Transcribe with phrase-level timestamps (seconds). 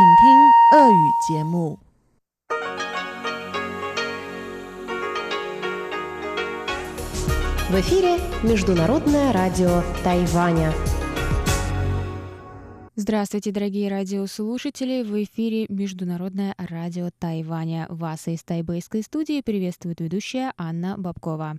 [0.00, 1.77] 请听俄语节目。
[7.69, 10.73] В эфире Международное радио Тайваня.
[12.95, 15.03] Здравствуйте, дорогие радиослушатели!
[15.03, 17.87] В эфире Международное радио Тайваня.
[17.89, 21.57] Вас из тайбэйской студии приветствует ведущая Анна Бабкова.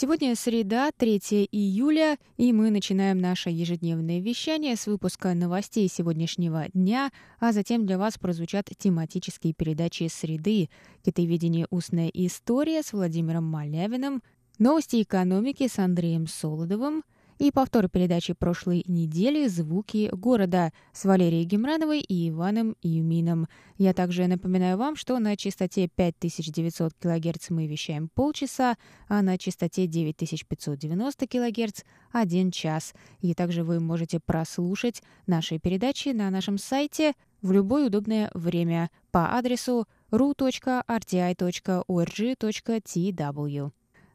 [0.00, 1.18] Сегодня среда, 3
[1.52, 7.98] июля, и мы начинаем наше ежедневное вещание с выпуска новостей сегодняшнего дня, а затем для
[7.98, 10.70] вас прозвучат тематические передачи «Среды»,
[11.04, 11.66] «Китоведение.
[11.68, 14.22] Устная история» с Владимиром Малявиным,
[14.58, 17.04] новости экономики с Андреем Солодовым–
[17.40, 23.48] и повтор передачи прошлой недели «Звуки города» с Валерией Гемрановой и Иваном Юмином.
[23.78, 28.76] Я также напоминаю вам, что на частоте 5900 кГц мы вещаем полчаса,
[29.08, 31.80] а на частоте 9590 кГц–
[32.12, 32.92] один час.
[33.20, 39.34] И также вы можете прослушать наши передачи на нашем сайте в любое удобное время по
[39.34, 40.82] адресу ru.rti.org.tw.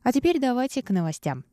[0.04, 1.44] А теперь давайте к новостям.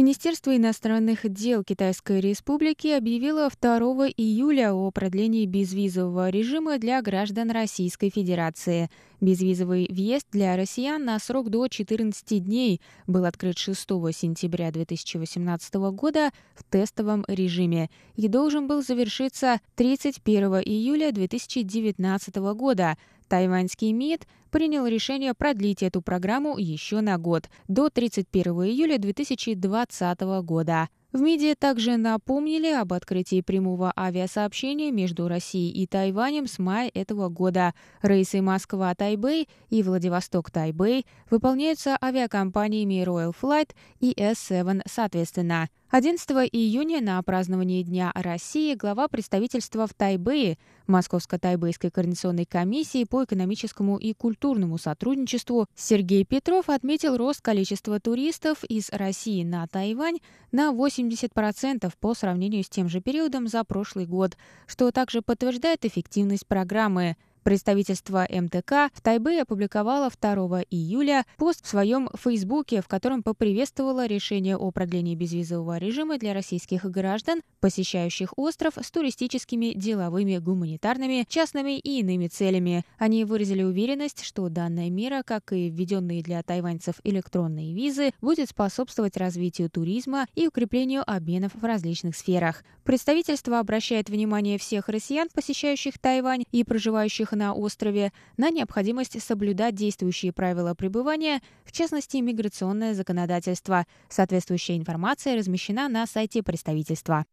[0.00, 8.08] Министерство иностранных дел Китайской Республики объявило 2 июля о продлении безвизового режима для граждан Российской
[8.08, 8.88] Федерации.
[9.20, 13.78] Безвизовый въезд для россиян на срок до 14 дней был открыт 6
[14.14, 22.96] сентября 2018 года в тестовом режиме и должен был завершиться 31 июля 2019 года.
[23.30, 30.88] Тайваньский МИД принял решение продлить эту программу еще на год, до 31 июля 2020 года.
[31.12, 37.28] В МИДе также напомнили об открытии прямого авиасообщения между Россией и Тайванем с мая этого
[37.28, 37.72] года.
[38.02, 43.70] Рейсы Москва-Тайбэй и Владивосток-Тайбэй выполняются авиакомпаниями Royal Flight
[44.00, 45.68] и S7 соответственно.
[45.92, 50.56] 11 июня на праздновании Дня России глава представительства в Тайбэе
[50.86, 58.90] Московско-Тайбэйской координационной комиссии по экономическому и культурному сотрудничеству Сергей Петров отметил рост количества туристов из
[58.90, 60.18] России на Тайвань
[60.52, 64.36] на 80% по сравнению с тем же периодом за прошлый год,
[64.68, 72.10] что также подтверждает эффективность программы– Представительство МТК в Тайбе опубликовало 2 июля пост в своем
[72.14, 78.90] Фейсбуке, в котором поприветствовало решение о продлении безвизового режима для российских граждан, посещающих остров с
[78.90, 82.84] туристическими, деловыми, гуманитарными, частными и иными целями.
[82.98, 89.16] Они выразили уверенность, что данная мера, как и введенные для тайваньцев электронные визы, будет способствовать
[89.16, 92.64] развитию туризма и укреплению обменов в различных сферах.
[92.84, 99.74] Представительство обращает внимание всех россиян, посещающих Тайвань и проживающих проживающих на острове на необходимость соблюдать
[99.74, 103.86] действующие правила пребывания, в частности, миграционное законодательство.
[104.08, 107.24] Соответствующая информация размещена на сайте представительства.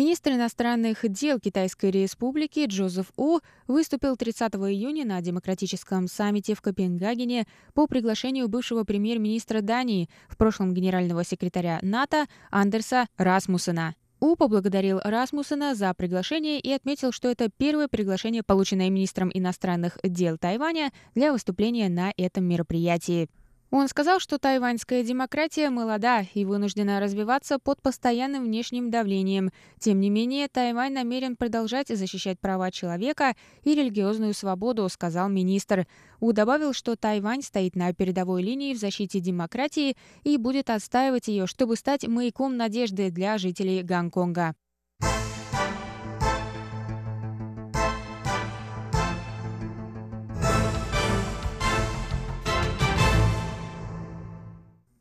[0.00, 7.46] Министр иностранных дел Китайской Республики Джозеф У выступил 30 июня на демократическом саммите в Копенгагене
[7.74, 13.94] по приглашению бывшего премьер-министра Дании, в прошлом генерального секретаря НАТО Андерса Расмуссена.
[14.20, 20.38] У поблагодарил Расмуссена за приглашение и отметил, что это первое приглашение, полученное министром иностранных дел
[20.38, 23.28] Тайваня для выступления на этом мероприятии.
[23.70, 29.50] Он сказал, что тайваньская демократия молода и вынуждена развиваться под постоянным внешним давлением.
[29.78, 35.86] Тем не менее, Тайвань намерен продолжать защищать права человека и религиозную свободу, сказал министр.
[36.18, 41.46] У добавил, что Тайвань стоит на передовой линии в защите демократии и будет отстаивать ее,
[41.46, 44.56] чтобы стать маяком надежды для жителей Гонконга.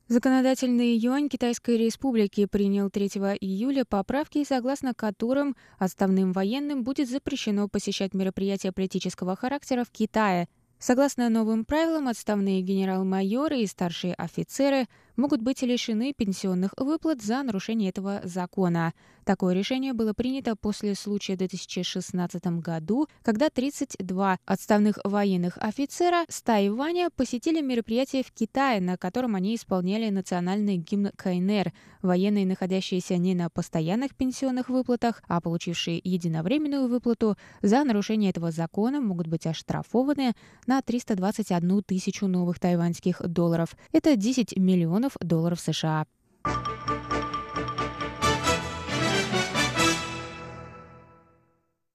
[0.10, 3.10] Законодательный юань Китайской Республики принял 3
[3.42, 10.48] июля поправки, согласно которым отставным военным будет запрещено посещать мероприятия политического характера в Китае.
[10.80, 14.88] Согласно новым правилам, отставные генерал-майоры и старшие офицеры
[15.20, 18.94] могут быть лишены пенсионных выплат за нарушение этого закона.
[19.26, 26.42] Такое решение было принято после случая в 2016 году, когда 32 отставных военных офицера с
[26.42, 31.74] Тайваня посетили мероприятие в Китае, на котором они исполняли национальный гимн КНР.
[32.02, 39.02] Военные, находящиеся не на постоянных пенсионных выплатах, а получившие единовременную выплату за нарушение этого закона,
[39.02, 40.34] могут быть оштрафованы
[40.66, 43.76] на 321 тысячу новых тайваньских долларов.
[43.92, 46.06] Это 10 миллионов миллионов долларов США.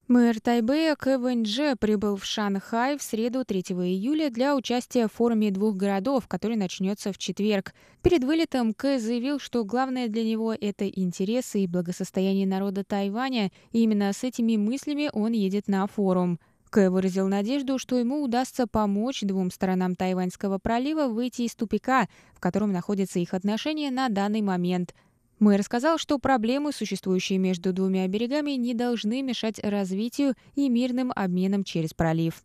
[0.07, 5.51] Мэр Тайбэя Кевин Дже прибыл в Шанхай в среду 3 июля для участия в форуме
[5.51, 7.73] двух городов, который начнется в четверг.
[8.03, 13.83] Перед вылетом Кэ заявил, что главное для него– это интересы и благосостояние народа Тайваня, и
[13.83, 16.39] именно с этими мыслями он едет на форум.
[16.75, 22.41] Кэ выразил надежду, что ему удастся помочь двум сторонам Тайваньского пролива выйти из тупика, в
[22.41, 24.93] котором находятся их отношения на данный момент—
[25.41, 31.65] Мэр рассказал, что проблемы, существующие между двумя берегами, не должны мешать развитию и мирным обменам
[31.65, 32.43] через пролив.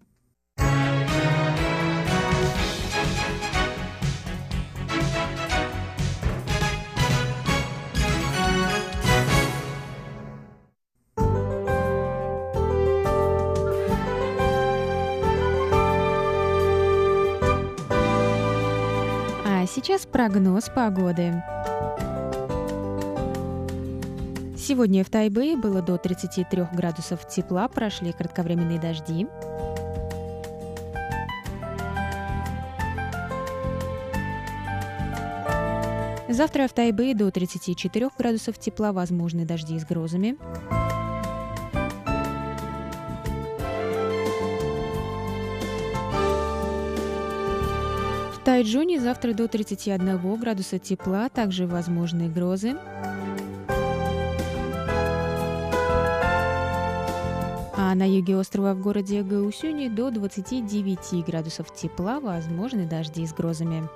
[19.70, 21.44] Сейчас прогноз погоды.
[24.58, 29.28] Сегодня в Тайбэе было до 33 градусов тепла, прошли кратковременные дожди.
[36.28, 40.38] Завтра в Тайбэе до 34 градусов тепла, возможны дожди с грозами.
[48.50, 52.76] Тайджуне завтра до 31 градуса тепла, также возможны грозы.
[57.78, 63.88] А на юге острова в городе Гаусюни до 29 градусов тепла, возможны дожди с грозами.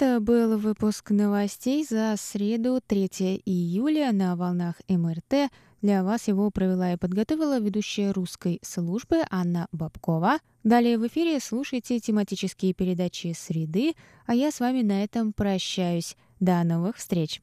[0.00, 5.52] Это был выпуск новостей за среду 3 июля на волнах МРТ
[5.82, 10.38] для вас его провела и подготовила ведущая русской службы Анна Бабкова.
[10.64, 13.92] Далее в эфире слушайте тематические передачи «Среды»,
[14.24, 16.16] а я с вами на этом прощаюсь.
[16.40, 17.42] До новых встреч!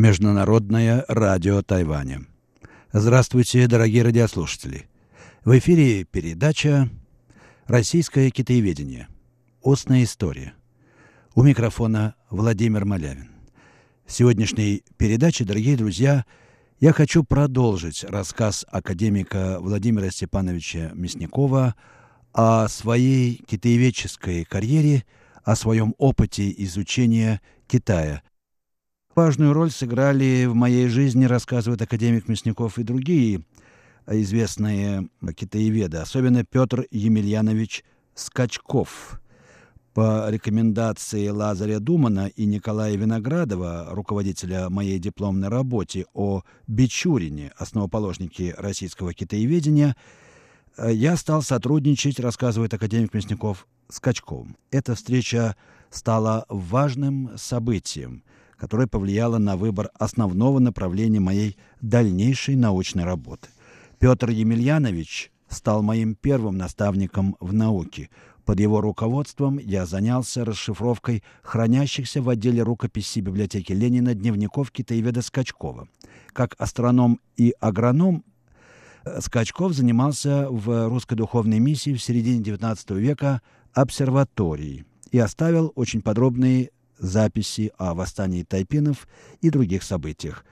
[0.00, 2.24] Международное радио Тайваня.
[2.90, 4.88] Здравствуйте, дорогие радиослушатели.
[5.44, 6.88] В эфире передача
[7.66, 9.08] «Российское китаеведение.
[9.60, 10.54] Устная история».
[11.34, 13.28] У микрофона Владимир Малявин.
[14.06, 16.24] В сегодняшней передаче, дорогие друзья,
[16.78, 21.74] я хочу продолжить рассказ академика Владимира Степановича Мясникова
[22.32, 25.04] о своей китаеведческой карьере,
[25.44, 28.22] о своем опыте изучения Китая,
[29.16, 33.42] Важную роль сыграли в моей жизни, рассказывает академик Мясников, и другие
[34.06, 39.20] известные китаеведы, особенно Петр Емельянович Скачков.
[39.94, 49.12] По рекомендации Лазаря Думана и Николая Виноградова, руководителя моей дипломной работе о Бичурине, основоположнике российского
[49.12, 49.96] китаеведения,
[50.78, 54.56] я стал сотрудничать, рассказывает академик Мясников, с Качковым.
[54.70, 55.56] Эта встреча
[55.90, 58.22] стала важным событием–
[58.60, 63.48] которое повлияло на выбор основного направления моей дальнейшей научной работы.
[63.98, 68.10] Петр Емельянович стал моим первым наставником в науке.
[68.44, 75.88] Под его руководством я занялся расшифровкой хранящихся в отделе рукописей библиотеки Ленина дневников китаеведа Скачкова.
[76.32, 78.24] Как астроном и агроном
[79.04, 83.40] э, Скачков занимался в русской духовной миссии в середине XIX века
[83.72, 89.08] обсерваторией и оставил очень подробные записи о восстании тайпинов
[89.40, 90.44] и других событиях,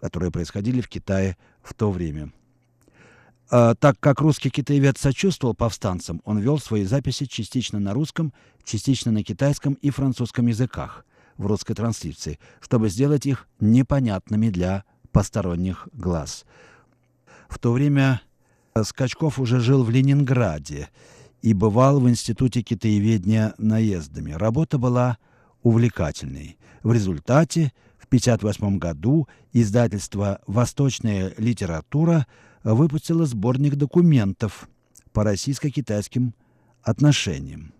[0.00, 2.30] которые происходили в Китае в то время.
[3.50, 8.32] А, так как русский китаевед сочувствовал повстанцам, он вел свои записи частично на русском,
[8.64, 11.04] частично на китайском и французском языках.
[11.38, 16.44] в русской транскрипции, чтобы сделать их непонятными для посторонних глаз.
[17.48, 18.20] В то время
[18.80, 20.90] Скачков уже жил в Ленинграде
[21.40, 24.32] и бывал в Институте китаеведения наездами.
[24.32, 25.18] Работа была
[25.62, 26.58] увлекательной.
[26.82, 32.26] В результате в 1958 году издательство «Восточная литература»
[32.64, 34.68] выпустило сборник документов
[35.12, 36.34] по российско-китайским
[36.82, 37.72] отношениям.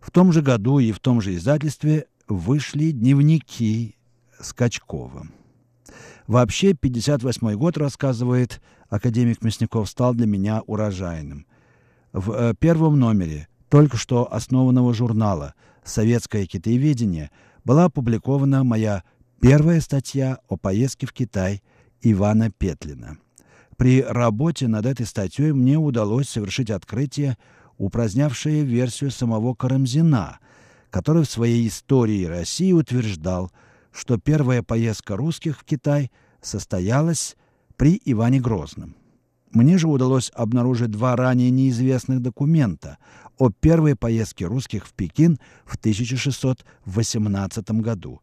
[0.00, 3.96] В том же году и в том же издательстве вышли дневники
[4.40, 5.28] Скачкова.
[6.26, 11.46] Вообще, 58 год, рассказывает академик Мясников, стал для меня урожайным.
[12.12, 17.30] В э, первом номере только что основанного журнала «Советское китаеведение»
[17.64, 19.02] была опубликована моя
[19.40, 21.62] первая статья о поездке в Китай
[22.00, 23.18] Ивана Петлина.
[23.76, 27.36] При работе над этой статьей мне удалось совершить открытие,
[27.78, 30.38] упразднявшее версию самого Карамзина,
[30.90, 33.50] который в своей истории России утверждал,
[33.90, 36.10] что первая поездка русских в Китай
[36.40, 37.36] состоялась
[37.76, 38.94] при Иване Грозном.
[39.50, 42.98] Мне же удалось обнаружить два ранее неизвестных документа
[43.42, 48.22] о первой поездке русских в Пекин в 1618 году.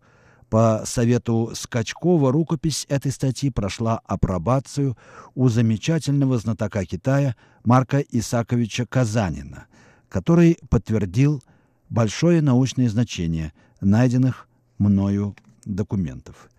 [0.49, 4.97] По совету Скачкова рукопись этой статьи прошла апробацию
[5.35, 7.35] у замечательного знатока Китая
[7.65, 9.65] Марка Исаковича Казанина,
[10.07, 11.43] который подтвердил
[11.89, 14.47] большое научное значение найденных
[14.77, 15.35] мною
[15.65, 16.49] документов.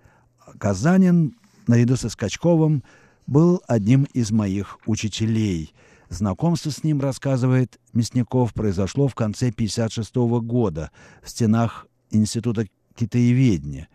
[0.58, 1.34] Казанин,
[1.66, 2.84] наряду со Скачковым,
[3.26, 5.72] был одним из моих учителей.
[6.10, 10.14] Знакомство с ним, рассказывает Мясников, произошло в конце 1956
[10.44, 10.90] года
[11.22, 13.88] в стенах Института китаеведения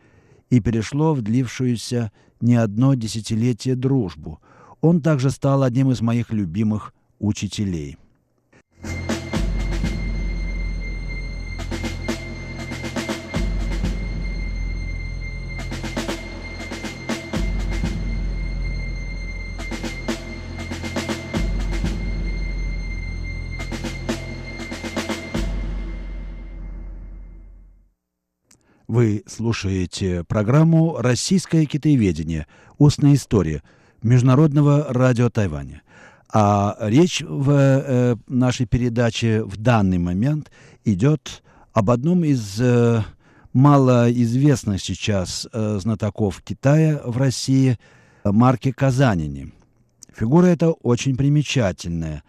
[0.49, 4.39] и перешло в длившуюся не одно десятилетие дружбу.
[4.79, 7.97] Он также стал одним из моих любимых учителей.
[28.87, 32.45] Вы слушаете программу «Российское китаеведение.
[32.77, 33.63] Устная история»
[34.03, 35.81] Международного радио Тайваня.
[36.31, 40.51] А речь в э, нашей передаче в данный момент
[40.83, 41.41] идет
[41.73, 43.01] об одном из э,
[43.53, 47.79] малоизвестных сейчас э, знатоков Китая в России,
[48.23, 49.51] Марке Казанине.
[50.13, 52.21] Фигура эта очень примечательная.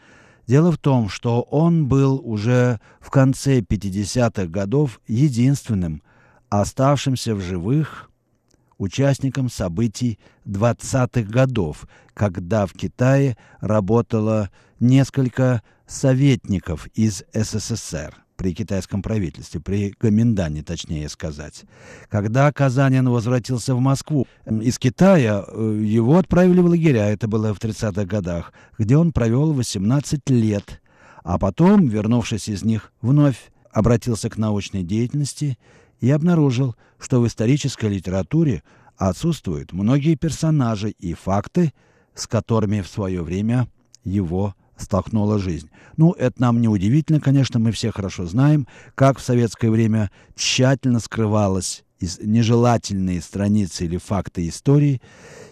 [0.47, 6.03] Дело в том, что он был уже в конце 50-х годов единственным
[6.49, 8.11] оставшимся в живых
[8.79, 14.51] участникам событий 20-х годов, когда в Китае работало
[14.81, 21.65] несколько советников из СССР при китайском правительстве, при Гоминдане, точнее сказать.
[22.11, 27.59] Когда Казанин возвратился в Москву из Китая, э, его отправили в лагеря, это было в
[27.59, 30.83] 30-х годах, где он провел 18 лет,
[31.25, 35.59] а потом, вернувшись из них, вновь обратился к научной деятельности
[36.01, 38.63] и обнаружил, что в исторической литературе
[38.97, 41.73] отсутствуют многие персонажи и факты,
[42.15, 43.69] с которыми в свое время
[44.05, 45.71] его столкнула жизнь.
[45.97, 51.01] Ну, это нам не удивительно, конечно, мы все хорошо знаем, как в советское время тщательно
[51.01, 55.01] скрывалась нежелательные страницы или факты истории,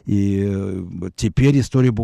[0.04, 1.94] и э, теперь историю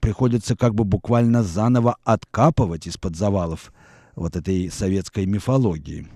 [0.00, 3.72] приходится как бы буквально заново откапывать из-под завалов
[4.14, 6.08] вот этой советской мифологии.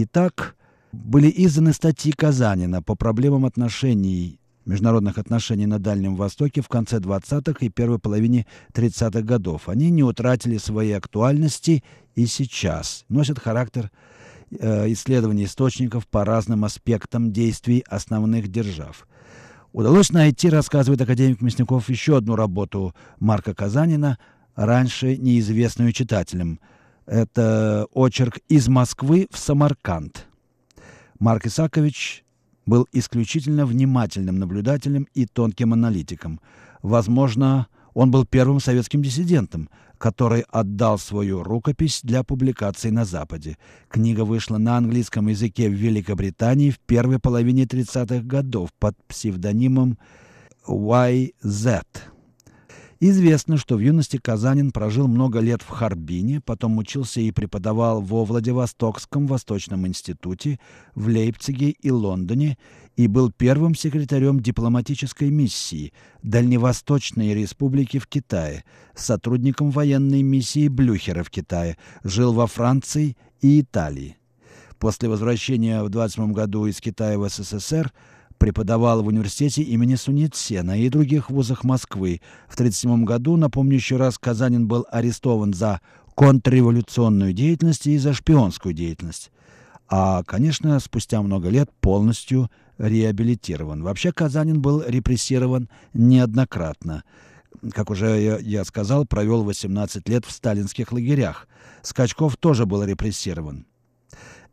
[0.00, 0.54] Итак,
[0.92, 7.66] были изданы статьи Казанина по проблемам отношений международных отношений на Дальнем Востоке в конце 20-х
[7.66, 9.68] и первой половине 30-х годов.
[9.68, 11.82] Они не утратили своей актуальности
[12.14, 13.90] и сейчас, носят характер
[14.52, 19.08] э, исследований источников по разным аспектам действий основных держав.
[19.72, 24.16] Удалось найти, рассказывает академик Мясников, еще одну работу Марка Казанина,
[24.54, 26.60] раньше неизвестную читателям.
[27.08, 30.26] Это очерк «Из Москвы в Самарканд».
[31.18, 32.22] Марк Исакович
[32.66, 36.38] был исключительно внимательным наблюдателем и тонким аналитиком.
[36.82, 43.56] Возможно, он был первым советским диссидентом, который отдал свою рукопись для публикации на Западе.
[43.88, 49.96] Книга вышла на английском языке в Великобритании в первой половине 30-х годов под псевдонимом
[50.66, 51.82] YZ.
[53.00, 58.24] Известно, что в юности Казанин прожил много лет в Харбине, потом учился и преподавал во
[58.24, 60.58] Владивостокском Восточном институте,
[60.96, 62.58] в Лейпциге и Лондоне
[62.96, 65.92] и был первым секретарем дипломатической миссии
[66.24, 68.64] Дальневосточной республики в Китае,
[68.96, 74.16] сотрудником военной миссии Блюхера в Китае, жил во Франции и Италии.
[74.80, 77.92] После возвращения в 27 году из Китая в СССР
[78.38, 82.20] преподавал в университете имени Суньцена и других вузах Москвы.
[82.48, 85.80] В 1937 году, напомню еще раз, Казанин был арестован за
[86.14, 89.30] контрреволюционную деятельность и за шпионскую деятельность.
[89.88, 93.82] А, конечно, спустя много лет полностью реабилитирован.
[93.82, 97.04] Вообще Казанин был репрессирован неоднократно.
[97.72, 101.48] Как уже я сказал, провел 18 лет в сталинских лагерях.
[101.82, 103.66] Скачков тоже был репрессирован.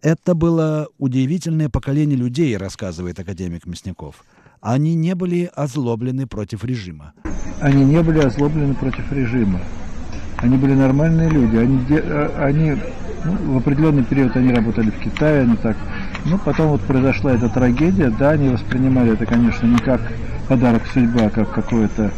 [0.01, 4.23] Это было удивительное поколение людей, рассказывает академик Мясников.
[4.61, 7.13] Они не были озлоблены против режима.
[7.61, 9.59] Они не были озлоблены против режима.
[10.37, 11.55] Они были нормальные люди.
[11.55, 12.75] Они, а, они
[13.23, 15.77] ну, в определенный период они работали в Китае, они так.
[16.25, 20.01] Ну, потом вот произошла эта трагедия, да, они воспринимали это, конечно, не как
[20.47, 22.11] подарок судьбы, а как какое-то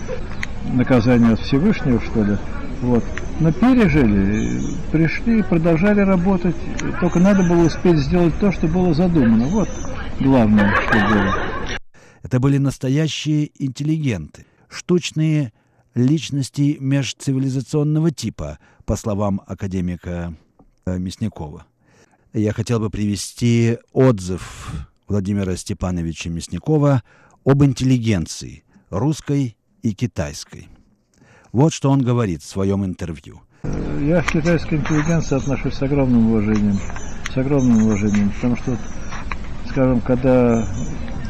[0.73, 2.37] наказание от Всевышнего, что ли.
[2.81, 3.03] Вот.
[3.39, 6.55] Но пережили, пришли, продолжали работать.
[6.99, 9.45] Только надо было успеть сделать то, что было задумано.
[9.47, 9.69] Вот
[10.19, 11.35] главное, что было.
[12.23, 15.53] Это были настоящие интеллигенты, штучные
[15.95, 20.35] личности межцивилизационного типа, по словам академика
[20.85, 21.65] э, Мясникова.
[22.33, 24.71] Я хотел бы привести отзыв
[25.07, 27.01] Владимира Степановича Мясникова
[27.45, 30.67] об интеллигенции русской и китайской.
[31.57, 33.41] Вот что он говорит в своем интервью.
[34.03, 36.77] Я к китайской интеллигенции отношусь с огромным уважением.
[37.33, 38.29] С огромным уважением.
[38.29, 38.77] Потому что,
[39.67, 40.67] скажем, когда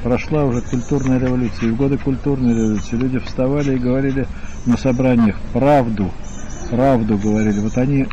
[0.03, 4.27] прошла уже культурная революция, и в годы культурной революции люди вставали и говорили
[4.65, 6.11] на собраниях правду,
[6.71, 7.61] правду говорили.
[7.61, 8.05] Вот они,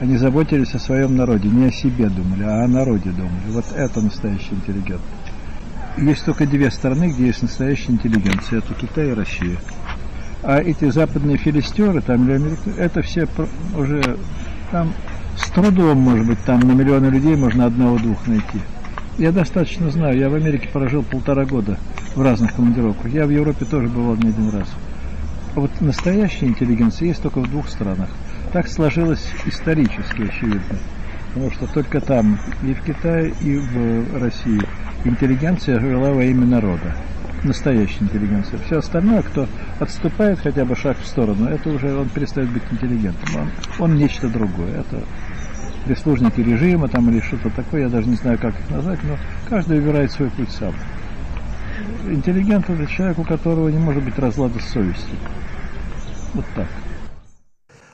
[0.00, 3.50] они заботились о своем народе, не о себе думали, а о народе думали.
[3.50, 5.02] Вот это настоящий интеллигент.
[5.98, 8.58] Есть только две страны, где есть настоящая интеллигенция.
[8.58, 9.56] Это Китай и Россия.
[10.42, 12.28] А эти западные филистеры, там,
[12.76, 13.26] это все
[13.76, 14.16] уже
[14.70, 14.92] там
[15.36, 18.60] с трудом, может быть, там на миллионы людей можно одного-двух найти.
[19.18, 21.76] Я достаточно знаю, я в Америке прожил полтора года
[22.14, 23.12] в разных командировках.
[23.12, 24.68] Я в Европе тоже бывал не один раз.
[25.56, 28.08] А вот настоящая интеллигенция есть только в двух странах.
[28.52, 30.78] Так сложилось исторически, очевидно.
[31.34, 34.62] Потому что только там, и в Китае, и в России,
[35.04, 36.94] интеллигенция жила во имя народа
[37.44, 38.58] настоящая интеллигенция.
[38.66, 39.46] Все остальное, кто
[39.78, 43.28] отступает хотя бы шаг в сторону, это уже он перестает быть интеллигентом.
[43.36, 44.80] Он, он нечто другое.
[44.80, 45.02] Это
[45.84, 49.16] прислужники режима там или что-то такое, я даже не знаю, как их назвать, но
[49.48, 50.74] каждый выбирает свой путь сам.
[52.06, 55.16] Интеллигент это человек, у которого не может быть разлада с совестью.
[56.34, 56.66] Вот так.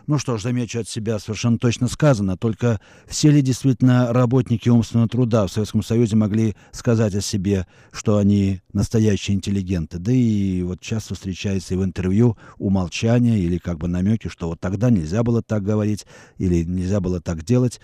[0.06, 2.36] Ну что ж, замечу от себя, совершенно точно сказано.
[2.36, 8.18] Только все ли действительно работники умственного труда в Советском Союзе могли сказать о себе, что
[8.18, 9.98] они настоящие интеллигенты?
[9.98, 14.60] Да и вот часто встречается и в интервью умолчание или как бы намеки, что вот
[14.60, 16.04] тогда нельзя было так говорить
[16.36, 17.80] или нельзя было так делать.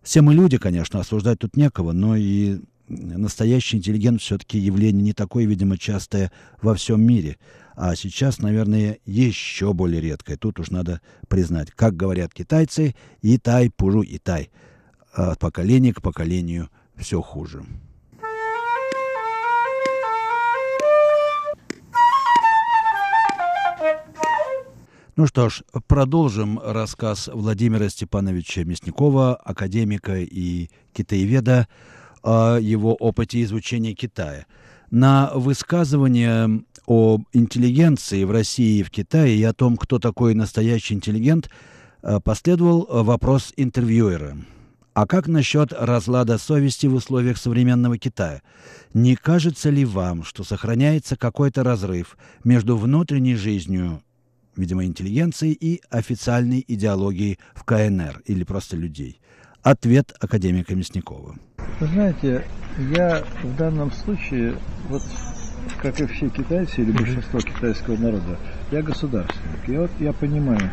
[0.00, 5.44] Все мы люди, конечно, осуждать тут некого, но и настоящий интеллигент все-таки явление не такое,
[5.44, 6.30] видимо, частое
[6.62, 7.36] во всем мире.
[7.76, 10.36] А сейчас, наверное, еще более редкое.
[10.36, 14.50] Тут уж надо признать, как говорят китайцы, и тай, пужу и тай.
[15.12, 17.64] От поколения к поколению все хуже.
[25.16, 31.68] Ну что ж, продолжим рассказ Владимира Степановича Мясникова, академика и китаеведа,
[32.24, 34.46] о его опыте изучения Китая.
[34.90, 40.94] На высказывание о интеллигенции в России и в Китае и о том, кто такой настоящий
[40.94, 41.50] интеллигент,
[42.02, 44.36] э, последовал вопрос интервьюера.
[44.94, 48.42] А как насчет разлада совести в условиях современного Китая?
[48.92, 54.02] Не кажется ли вам, что сохраняется какой-то разрыв между внутренней жизнью,
[54.54, 59.20] видимо, интеллигенции и официальной идеологией в КНР или просто людей?
[59.62, 61.34] Ответ академика Мясникова.
[61.80, 62.46] Вы знаете,
[62.96, 64.56] я в данном случае,
[64.88, 65.02] вот
[65.80, 68.38] как и все китайцы или большинство китайского народа,
[68.70, 69.68] я государственник.
[69.68, 70.70] И вот я понимаю,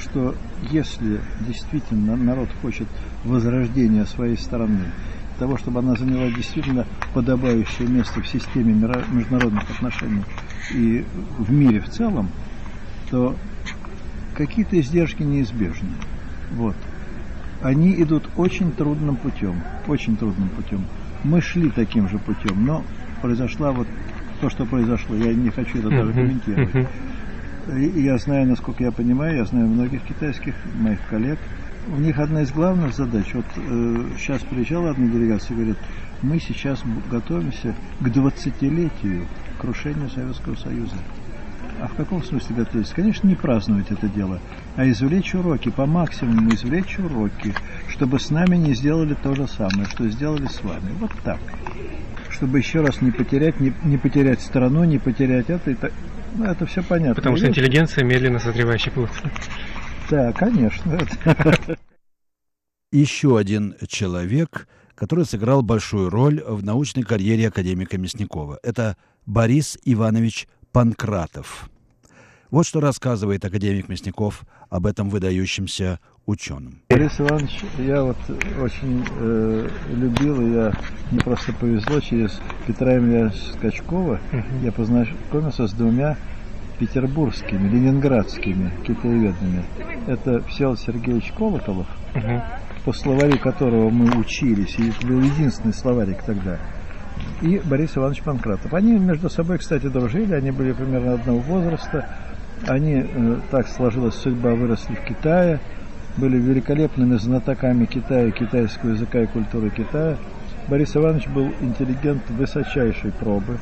[0.00, 0.34] что
[0.70, 2.88] если действительно народ хочет
[3.24, 4.86] возрождения своей страны,
[5.38, 8.74] того, чтобы она заняла действительно подобающее место в системе
[9.10, 10.24] международных отношений
[10.72, 11.04] и
[11.38, 12.30] в мире в целом,
[13.10, 13.36] то
[14.34, 15.90] какие-то издержки неизбежны.
[16.52, 16.76] Вот.
[17.62, 20.84] Они идут очень трудным путем, очень трудным путем.
[21.24, 22.84] Мы шли таким же путем, но
[23.20, 23.86] произошла вот
[24.40, 25.16] то, что произошло.
[25.16, 26.88] Я не хочу это даже комментировать.
[27.74, 31.38] И я знаю, насколько я понимаю, я знаю многих китайских моих коллег.
[31.88, 35.76] У них одна из главных задач, вот э, сейчас приезжала одна делегация и говорит,
[36.22, 39.26] мы сейчас готовимся к 20-летию
[39.60, 40.96] крушения Советского Союза.
[41.80, 42.94] А в каком смысле готовиться?
[42.94, 44.40] Конечно, не праздновать это дело,
[44.76, 47.52] а извлечь уроки, по максимуму извлечь уроки,
[47.88, 50.90] чтобы с нами не сделали то же самое, что сделали с вами.
[50.98, 51.38] Вот так.
[52.36, 55.70] Чтобы еще раз не потерять, не, не потерять страну, не потерять это.
[55.70, 55.92] это
[56.36, 57.14] ну, это все понятно.
[57.14, 59.10] Потому что интеллигенция медленно созревающий плод.
[60.10, 60.98] Да, конечно.
[62.92, 68.58] Еще один человек, который сыграл большую роль в научной карьере академика Мясникова.
[68.62, 71.70] Это Борис Иванович Панкратов.
[72.50, 76.74] Вот что рассказывает академик Мясников об этом выдающемся ученом.
[76.90, 78.16] Борис Иванович, я вот
[78.60, 80.72] очень э, любил, и я
[81.10, 84.64] мне просто повезло через Петра Ильича Скачкова, uh-huh.
[84.64, 86.16] я познакомился с двумя
[86.78, 89.64] петербургскими, ленинградскими китаеведами.
[90.06, 92.42] Это Всеволод Сергеевич Колоколов, uh-huh.
[92.84, 96.58] по словарю которого мы учились, и это был единственный словарик тогда–
[97.42, 98.72] и Борис Иванович Панкратов.
[98.72, 102.08] Они между собой, кстати, дружили, они были примерно одного возраста.
[102.66, 105.60] Они, э, так сложилась судьба, выросли в Китае,
[106.16, 110.16] были великолепными знатоками Китая, китайского языка и культуры Китая.
[110.68, 113.58] Борис Иванович был интеллигент высочайшей пробы.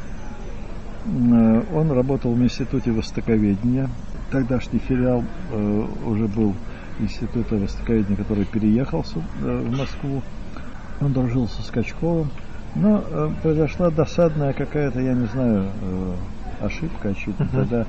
[1.07, 3.89] Э, он работал в Институте Востоковедения.
[4.31, 6.55] Тогдашний филиал э, уже был
[6.99, 10.23] Института Востоковедения, который переехал в Москву.
[11.01, 12.31] Он дружил со Скачковым.
[12.75, 16.15] Но э, произошла досадная какая-то, я не знаю, э,
[16.61, 17.45] ошибка, очевидно.
[17.45, 17.53] Uh-huh.
[17.53, 17.85] Тогда э,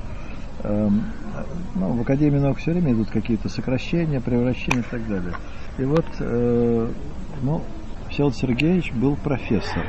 [0.62, 5.34] ну, в Академии наук все время идут какие-то сокращения, превращения и так далее.
[5.78, 6.90] И вот, э,
[7.42, 7.62] ну,
[8.08, 9.84] Всеволод Сергеевич был профессор.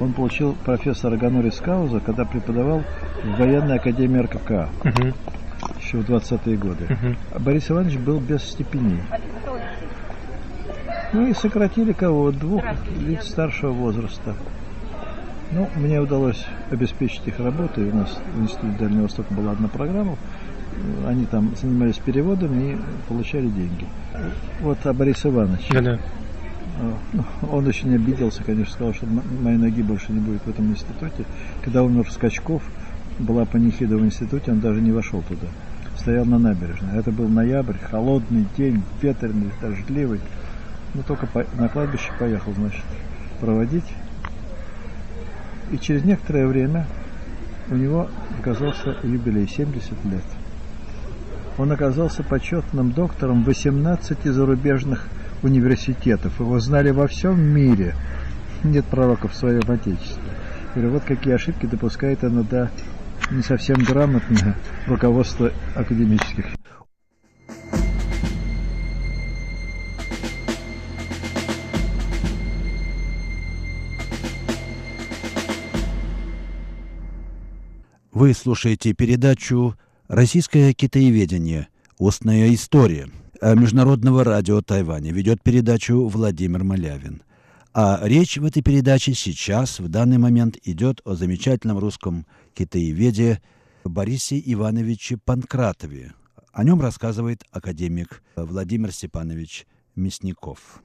[0.00, 2.82] Он получил профессора Ганорис Кауза, когда преподавал
[3.24, 4.50] в военной академии РКК.
[4.50, 5.14] Uh-huh.
[5.80, 6.84] Еще в 20-е годы.
[6.84, 7.16] Uh-huh.
[7.32, 9.00] А Борис Иванович был без степеней.
[11.12, 12.30] Ну и сократили кого?
[12.30, 12.62] Двух
[12.98, 14.34] лиц старшего возраста.
[15.52, 17.90] Ну, мне удалось обеспечить их работой.
[17.90, 20.16] У нас в Институте Дальнего Востока была одна программа.
[21.06, 22.78] Они там занимались переводами и
[23.08, 23.86] получали деньги.
[24.60, 25.68] Вот а Борис Иванович.
[25.70, 25.98] Да, да.
[27.12, 31.24] Ну, он очень обиделся, конечно, сказал, что моей ноги больше не будет в этом институте.
[31.62, 32.62] Когда умер Скачков,
[33.18, 35.46] была панихида в институте, он даже не вошел туда.
[35.96, 36.98] Стоял на набережной.
[36.98, 40.20] Это был ноябрь, холодный день, ветреный, дождливый.
[40.92, 42.84] Ну, только по, на кладбище поехал, значит,
[43.40, 43.84] проводить.
[45.70, 46.86] И через некоторое время
[47.70, 50.24] у него оказался юбилей 70 лет.
[51.58, 55.08] Он оказался почетным доктором 18 зарубежных
[55.42, 56.38] университетов.
[56.38, 57.94] Его знали во всем мире.
[58.62, 60.22] Нет пророков в своем отечестве.
[60.74, 62.70] Говорю, вот какие ошибки допускает иногда
[63.30, 64.54] не совсем грамотное
[64.86, 66.55] руководство академических
[78.16, 79.76] Вы слушаете передачу
[80.08, 81.68] «Российское китаеведение.
[81.98, 83.10] Устная история»
[83.42, 85.12] Международного радио Тайваня.
[85.12, 87.22] Ведет передачу Владимир Малявин.
[87.74, 92.24] А речь в этой передаче сейчас, в данный момент, идет о замечательном русском
[92.54, 93.42] китаеведе
[93.84, 96.14] Борисе Ивановиче Панкратове.
[96.54, 100.82] О нем рассказывает академик Владимир Степанович Мясников.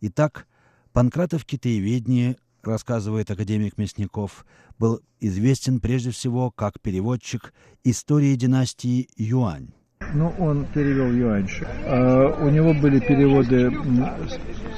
[0.00, 0.46] Итак,
[0.92, 4.44] Панкратов китаеведение рассказывает академик Мясников,
[4.78, 7.52] был известен прежде всего как переводчик
[7.84, 9.68] истории династии Юань.
[10.14, 11.66] Ну, он перевел юаньши.
[11.86, 13.72] А, у него были переводы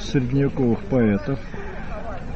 [0.01, 1.39] средневековых поэтов,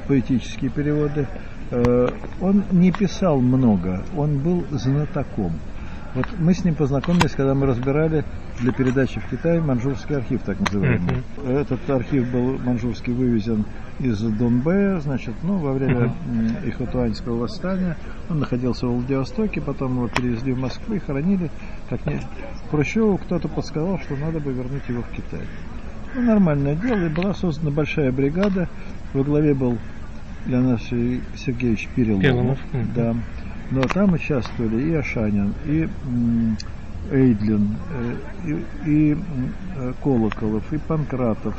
[0.09, 1.29] поэтические переводы.
[1.71, 5.53] А, он не писал много, он был знатоком.
[6.19, 8.25] Вот мы с ним познакомились, когда мы разбирали
[8.59, 11.23] для передачи в Китай манжурский архив, так называемый.
[11.37, 11.61] Uh-huh.
[11.61, 13.65] Этот архив был манжурский вывезен
[14.01, 16.71] из Донбэ, значит, ну, во время uh-huh.
[16.71, 17.97] Ихотуанского восстания.
[18.29, 21.53] Он находился в Владивостоке, потом его перевезли в Москву и хранили.
[21.89, 22.21] Как не...
[22.73, 25.47] Хрущеву кто-то подсказал, что надо бы вернуть его в Китай.
[26.17, 28.69] Ну, нормальное дело, и была создана большая бригада.
[29.15, 29.79] Во главе был
[30.47, 32.23] Леонид Сергеевич Переломов.
[32.23, 32.59] Переломов.
[32.73, 32.87] Uh-huh.
[32.97, 33.15] Да.
[33.71, 35.89] Но там участвовали и Ашанин, и
[37.11, 39.17] Эйдлин, э, и, и
[39.77, 41.55] э, Колоколов, и Панкратов.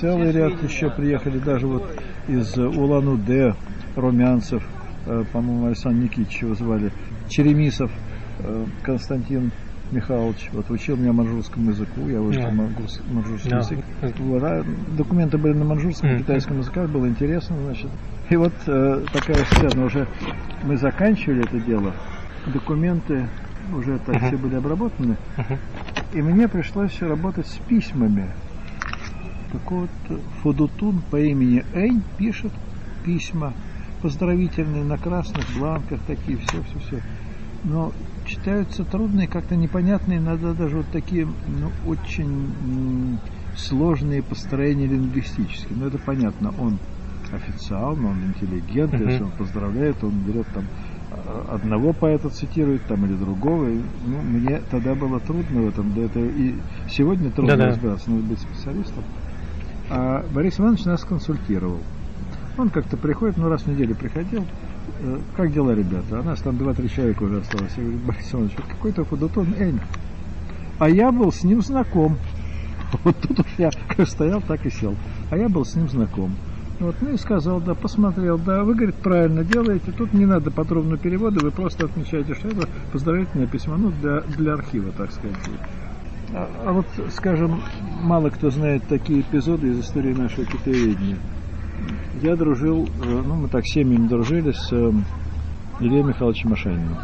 [0.00, 1.88] Целый ряд еще приехали даже вот
[2.28, 3.54] из Улан-Удэ,
[3.94, 4.62] Румянцев,
[5.06, 6.92] э, по-моему, Александр Никитич его звали,
[7.28, 7.90] Черемисов,
[8.82, 9.50] Константин
[9.90, 12.52] Михайлович, вот учил меня манжурскому языку, я учил yeah.
[13.10, 13.58] манжурский yeah.
[13.58, 13.84] язык.
[14.42, 14.64] А
[14.96, 16.18] документы были на манжурском, mm-hmm.
[16.18, 17.90] китайском языках, было интересно, значит.
[18.28, 20.08] И вот э, такая сцена, уже
[20.64, 21.92] мы заканчивали это дело,
[22.52, 23.28] документы
[23.72, 24.28] уже так uh-huh.
[24.28, 25.58] все были обработаны, uh-huh.
[26.12, 28.28] и мне пришлось работать с письмами.
[29.52, 29.90] Так вот,
[30.42, 32.52] Фудутун по имени Эй пишет
[33.04, 33.52] письма
[34.02, 37.02] поздравительные на красных бланках, такие, все, все, все.
[37.62, 37.92] Но
[38.26, 43.18] считаются трудные, как-то непонятные, иногда даже вот такие, ну, очень
[43.56, 45.78] сложные построения лингвистические.
[45.78, 46.78] Но это понятно, он
[47.36, 49.10] официал, но он интеллигент, uh-huh.
[49.10, 50.64] если он поздравляет, он берет там
[51.10, 53.68] а, одного поэта цитирует там или другого.
[53.68, 56.54] И, ну, мне тогда было трудно в этом, да это и
[56.88, 57.70] сегодня трудно Да-да.
[57.70, 59.04] разбираться, надо быть специалистом.
[59.88, 61.80] А Борис Иванович нас консультировал.
[62.58, 64.44] Он как-то приходит, ну раз в неделю приходил,
[65.00, 66.20] э, как дела, ребята?
[66.20, 67.72] А нас там два-три человека уже осталось.
[67.76, 69.80] Я говорю, Борис Иванович, вот какой-то худотон Энь.
[70.78, 72.16] А я был с ним знаком.
[73.04, 74.94] Вот тут уж я как стоял, так и сел.
[75.30, 76.30] А я был с ним знаком.
[76.78, 80.98] Вот, ну и сказал, да, посмотрел, да, вы, говорит, правильно делаете, тут не надо подробного
[80.98, 85.36] перевода, вы просто отмечаете, что это поздравительное письмо, ну, для, для архива, так сказать.
[86.34, 87.62] А, а вот, скажем,
[88.02, 91.16] мало кто знает такие эпизоды из истории нашего китаеведения.
[92.20, 94.92] Я дружил, э, ну, мы так семьями дружили с э,
[95.80, 96.98] Ильей Михайловичем Машаниным.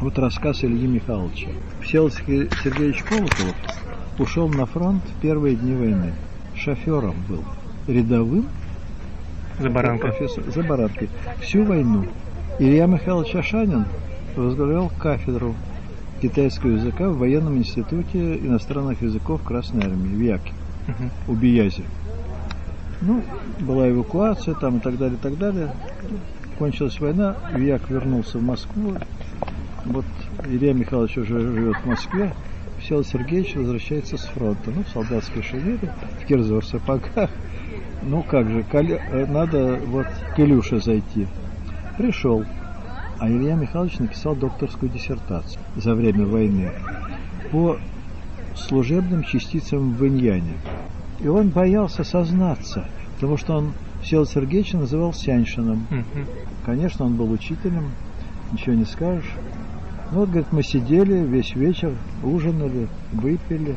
[0.00, 1.50] Вот рассказ Ильи Михайловича.
[1.82, 3.54] Всеволод Сергеевич Колоколов
[4.18, 6.14] ушел на фронт в первые дни войны.
[6.54, 7.44] Шофером был
[7.90, 8.46] рядовым
[9.58, 10.10] за баранкой.
[10.10, 11.08] Профессор, за баранкой.
[11.40, 12.06] Всю войну.
[12.58, 13.84] Илья Михайлович Ашанин
[14.36, 15.54] возглавлял кафедру
[16.22, 20.52] китайского языка в военном институте иностранных языков Красной Армии в Яке,
[21.28, 21.84] у Биязи.
[23.00, 23.22] Ну,
[23.60, 25.72] была эвакуация там и так далее, и так далее.
[26.58, 28.94] Кончилась война, Вияк вернулся в Москву.
[29.86, 30.04] Вот
[30.46, 32.34] Илья Михайлович уже живет в Москве.
[32.78, 34.70] Всеволод Сергеевич возвращается с фронта.
[34.74, 35.90] Ну, в солдатской шинели,
[36.22, 37.30] в кирзовых сапогах.
[38.02, 41.26] Ну как же, э, надо вот к Илюше зайти.
[41.98, 42.44] Пришел.
[43.18, 46.72] А Илья Михайлович написал докторскую диссертацию за время войны
[47.50, 47.76] по
[48.56, 50.54] служебным частицам в иньяне.
[51.20, 52.86] И он боялся сознаться,
[53.16, 55.86] потому что он Всеволод Сергеевича называл Сяньшином.
[56.64, 57.90] Конечно, он был учителем,
[58.52, 59.30] ничего не скажешь.
[60.12, 61.92] Ну вот, говорит, мы сидели весь вечер,
[62.24, 63.76] ужинали, выпили.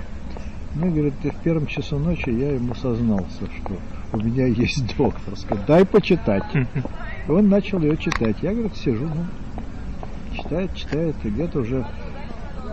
[0.76, 3.78] Ну, говорит, и в первом часу ночи я ему сознался, что
[4.12, 6.44] у меня есть докторская, дай почитать.
[6.56, 6.66] И
[7.32, 8.38] он начал ее читать.
[8.42, 9.26] Я, говорит, сижу, ну,
[10.36, 11.86] читает, читает, и где-то уже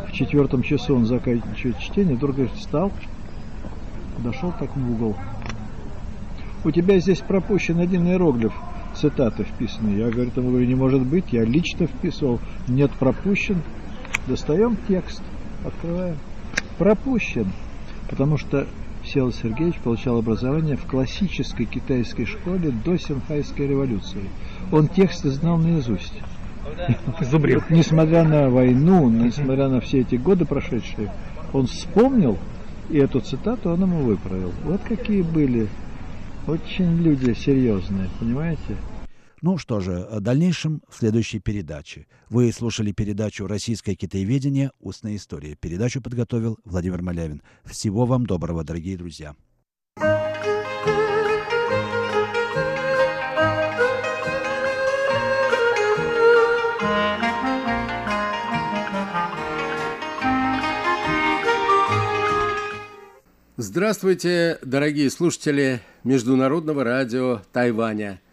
[0.08, 2.90] в четвертом часу он заканчивает чтение, вдруг, говорит, встал,
[4.16, 5.14] подошел так в угол.
[6.64, 8.54] У тебя здесь пропущен один иероглиф,
[8.94, 9.96] цитаты вписаны.
[9.96, 13.62] Я, говорит, ему говорю, не может быть, я лично вписывал, нет, пропущен.
[14.26, 15.22] Достаем текст,
[15.64, 16.16] открываем.
[16.78, 17.50] Пропущен,
[18.10, 18.66] потому что
[19.02, 24.28] Всеволод Сергеевич получал образование в классической китайской школе до Синхайской революции.
[24.72, 26.20] Он тексты знал наизусть.
[27.20, 27.62] Зубрил.
[27.70, 31.10] Несмотря на войну, несмотря на все эти годы прошедшие,
[31.52, 32.38] он вспомнил,
[32.90, 34.52] и эту цитату он ему выправил.
[34.64, 35.68] Вот какие были
[36.46, 38.76] очень люди серьезные, понимаете?
[39.42, 42.06] Ну что же, о дальнейшем в следующей передаче.
[42.28, 44.70] Вы слушали передачу «Российское китаеведение.
[44.80, 45.54] Устная история».
[45.54, 47.42] Передачу подготовил Владимир Малявин.
[47.64, 49.34] Всего вам доброго, дорогие друзья.
[63.56, 68.20] Здравствуйте, дорогие слушатели Международного радио Тайваня–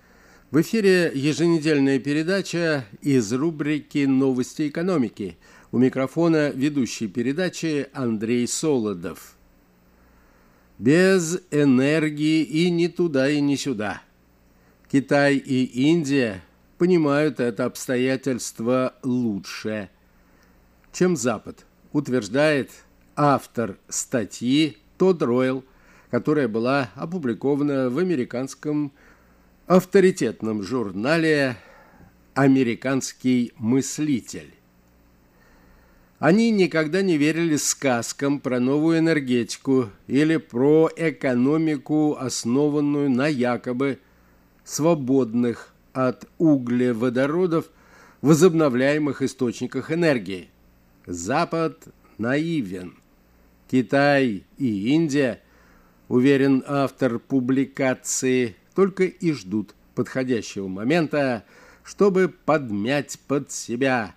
[0.49, 5.37] в эфире еженедельная передача из рубрики «Новости экономики».
[5.73, 9.35] У микрофона ведущий передачи Андрей Солодов.
[10.79, 14.01] Без энергии и ни туда, и ни сюда.
[14.89, 16.41] Китай и Индия
[16.77, 19.89] понимают это обстоятельство лучше,
[20.93, 22.71] чем Запад, утверждает
[23.17, 25.65] автор статьи Тодд Ройл,
[26.09, 28.93] которая была опубликована в американском
[29.67, 31.57] авторитетном журнале
[32.33, 34.53] «Американский мыслитель».
[36.19, 43.99] Они никогда не верили сказкам про новую энергетику или про экономику, основанную на якобы
[44.63, 47.65] свободных от углеводородов
[48.21, 50.47] возобновляемых источниках энергии.
[51.05, 52.95] Запад наивен.
[53.69, 55.41] Китай и Индия,
[56.07, 61.45] уверен автор публикации только и ждут подходящего момента,
[61.83, 64.13] чтобы подмять под себя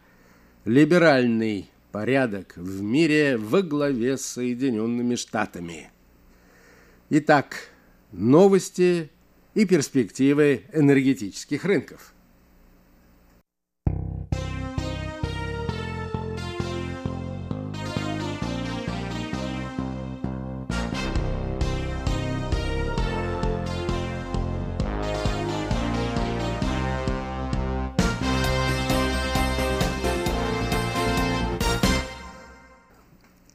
[0.66, 5.90] либеральный порядок в мире во главе с Соединенными Штатами.
[7.08, 7.70] Итак,
[8.12, 9.08] новости
[9.54, 12.12] и перспективы энергетических рынков–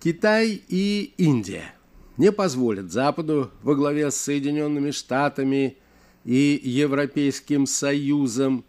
[0.06, 1.74] Китай и Индия
[2.18, 5.78] не позволят Западу во главе с Соединенными Штатами
[6.24, 8.64] и Европейским Союзом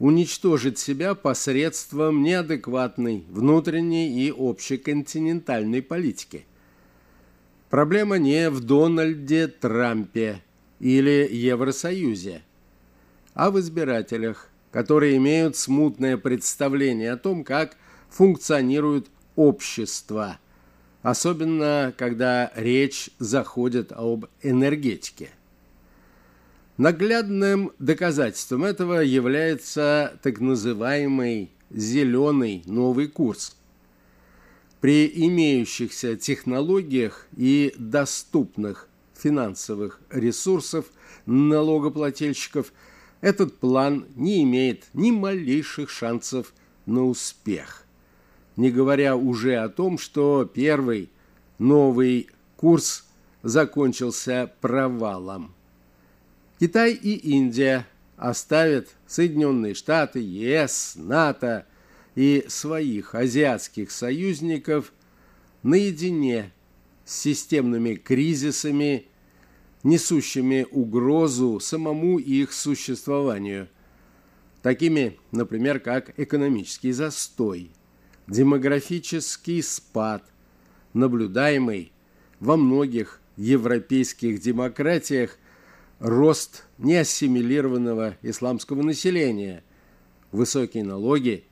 [0.00, 6.46] уничтожить себя посредством неадекватной внутренней и общеконтинентальной политики.
[7.70, 10.42] Проблема не в Дональде Трампе
[10.80, 12.42] или Евросоюзе,
[13.34, 17.76] а в избирателях, которые имеют смутное представление о том, как
[18.08, 20.40] функционирует общество,
[21.02, 25.30] особенно когда речь заходит об энергетике.
[26.76, 33.56] Наглядным доказательством этого является так называемый «зеленый новый курс».
[34.82, 40.84] При имеющихся технологиях и доступных финансовых ресурсов
[41.24, 42.72] налогоплательщиков
[43.22, 46.52] этот план не имеет ни малейших шансов
[46.84, 47.85] на успех.
[48.56, 51.10] Не говоря уже о том, что первый
[51.58, 53.06] новый курс
[53.42, 55.54] закончился провалом.
[56.58, 61.66] Китай и Индия оставят Соединенные Штаты, ЕС, НАТО
[62.14, 64.92] и своих азиатских союзников
[65.62, 66.52] наедине
[67.04, 69.06] с системными кризисами,
[69.82, 73.68] несущими угрозу самому их существованию,
[74.62, 77.70] такими, например, как экономический застой,
[78.26, 80.24] демографический спад,
[80.92, 81.92] наблюдаемый
[82.40, 85.38] во многих европейских демократиях
[85.98, 89.62] рост неассимилированного исламского населения,
[90.32, 91.44] высокие налоги,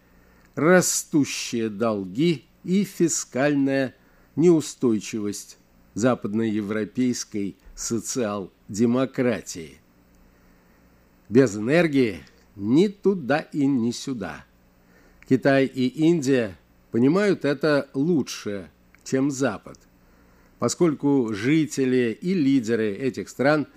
[0.54, 3.94] растущие долги и фискальная
[4.36, 5.58] неустойчивость
[5.94, 9.78] западноевропейской социал-демократии.
[11.28, 12.20] Без энергии
[12.56, 14.44] ни туда и ни сюда.
[15.26, 16.58] Китай и Индия
[16.94, 18.70] понимают это лучше,
[19.02, 19.76] чем Запад,
[20.60, 23.66] поскольку жители и лидеры этих стран–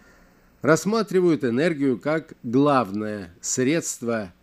[0.61, 4.33] рассматривают энергию как главное средство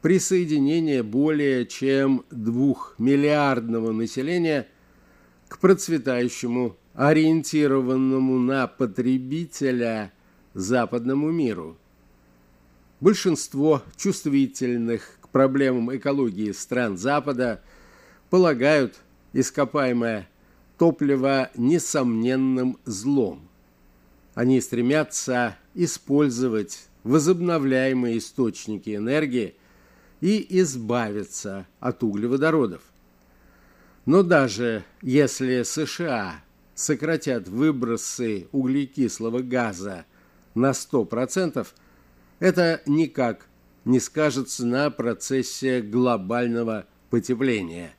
[0.00, 4.68] присоединения более чем двухмиллиардного населения
[5.48, 10.12] к процветающему, ориентированному на потребителя
[10.54, 11.76] западному миру.
[13.00, 17.60] Большинство чувствительных к проблемам экологии стран Запада
[18.36, 18.96] полагают
[19.32, 20.28] ископаемое
[20.76, 23.48] топливо несомненным злом.
[24.34, 29.54] Они стремятся использовать возобновляемые источники энергии
[30.20, 32.82] и избавиться от углеводородов.
[34.04, 36.44] Но даже если США
[36.74, 40.04] сократят выбросы углекислого газа
[40.54, 41.66] на 100%,
[42.40, 43.46] это никак
[43.86, 47.95] не скажется на процессе глобального потепления,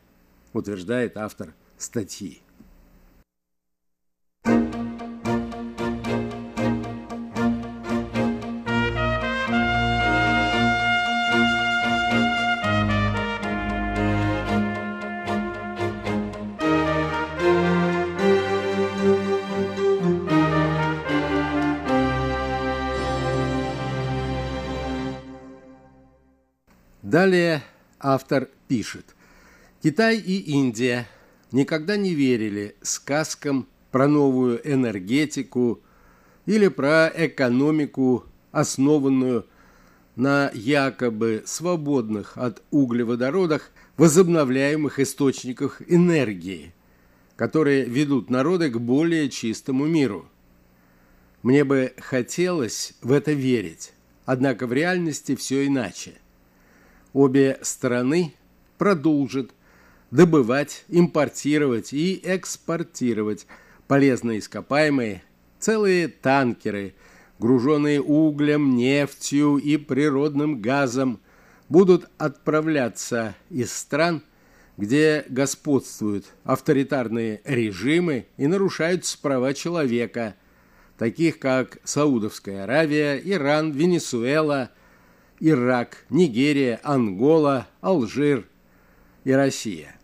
[0.58, 2.42] утверждает автор статьи.
[27.02, 27.64] Далее
[28.00, 29.17] автор пишет.
[29.82, 31.08] Китай и Индия
[31.52, 35.82] никогда не верили сказкам про новую энергетику
[36.46, 39.46] или про экономику, основанную
[40.16, 46.74] на якобы свободных от углеводородах возобновляемых источниках энергии,
[47.36, 50.28] которые ведут народы к более чистому миру.
[51.44, 53.94] Мне бы хотелось в это верить,
[54.26, 56.14] однако в реальности все иначе–
[57.18, 58.34] обе стороны
[58.78, 59.52] продолжат
[60.12, 63.46] добывать, импортировать и экспортировать
[63.88, 65.24] полезные ископаемые,
[65.60, 66.96] целые танкеры,
[67.40, 71.20] груженные углем, нефтью и природным газом,
[71.70, 74.24] будут отправляться из стран,
[74.78, 80.36] где господствуют авторитарные режимы и нарушаются права человека,
[80.98, 84.72] таких как Саудовская Аравия, Иран, Венесуэла,
[85.40, 88.48] Ирак, Нигерия, Ангола, Алжир
[89.24, 89.97] и Россия.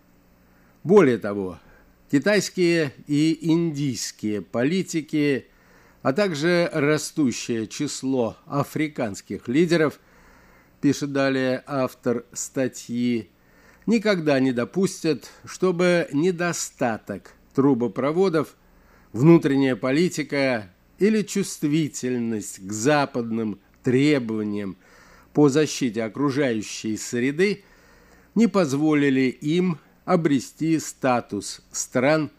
[0.83, 1.59] Более того,
[2.11, 5.47] китайские и индийские политики,
[6.01, 9.99] а также растущее число африканских лидеров,
[10.81, 13.29] пишет далее автор статьи,
[13.85, 18.57] никогда не допустят, чтобы недостаток трубопроводов,
[19.13, 20.69] внутренняя политика
[20.99, 24.75] или чувствительность к западным требованиям
[25.31, 27.63] по защите окружающей среды
[28.35, 32.31] не позволили им обрести статус стран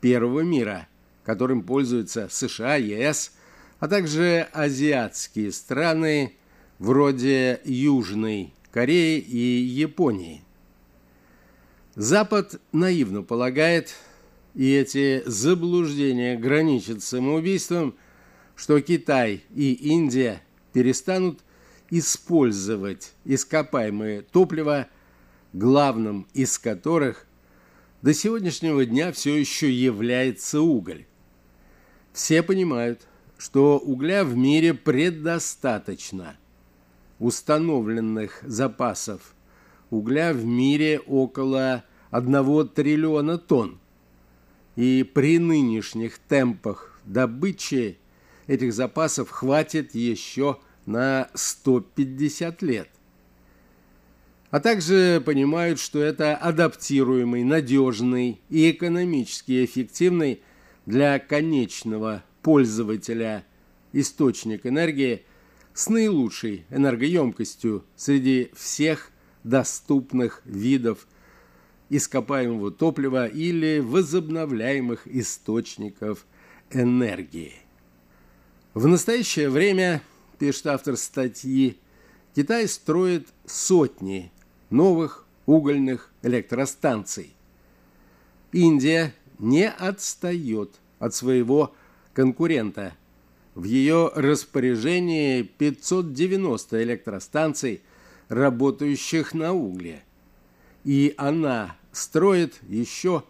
[0.00, 0.88] первого мира,
[1.24, 3.32] которым пользуются США, ЕС,
[3.78, 6.36] а также азиатские страны
[6.78, 10.42] вроде Южной Кореи и Японии.
[11.94, 13.94] Запад наивно полагает,
[14.54, 17.94] и эти заблуждения граничат самоубийством,
[18.56, 20.42] что Китай и Индия
[20.72, 21.40] перестанут
[21.90, 24.88] использовать ископаемое топливо,
[25.52, 27.26] главным из которых
[28.02, 31.06] до сегодняшнего дня все еще является уголь.
[32.12, 33.06] Все понимают,
[33.38, 36.36] что угля в мире предостаточно.
[37.18, 39.34] Установленных запасов
[39.90, 43.78] угля в мире около 1 триллиона тонн.
[44.74, 47.98] И при нынешних темпах добычи
[48.46, 52.88] этих запасов хватит еще на 150 лет.
[54.52, 60.42] А также понимают, что это адаптируемый, надежный и экономически эффективный
[60.84, 63.46] для конечного пользователя
[63.94, 65.24] источник энергии
[65.72, 69.10] с наилучшей энергоемкостью среди всех
[69.42, 71.06] доступных видов
[71.88, 76.26] ископаемого топлива или возобновляемых источников
[76.70, 77.54] энергии.
[78.74, 80.02] В настоящее время,
[80.38, 81.78] пишет автор статьи,
[82.34, 84.31] Китай строит сотни
[84.72, 87.34] новых угольных электростанций.
[88.52, 91.74] Индия не отстает от своего
[92.14, 92.94] конкурента.
[93.54, 97.82] В ее распоряжении 590 электростанций,
[98.28, 100.02] работающих на угле.
[100.84, 103.24] И она строит еще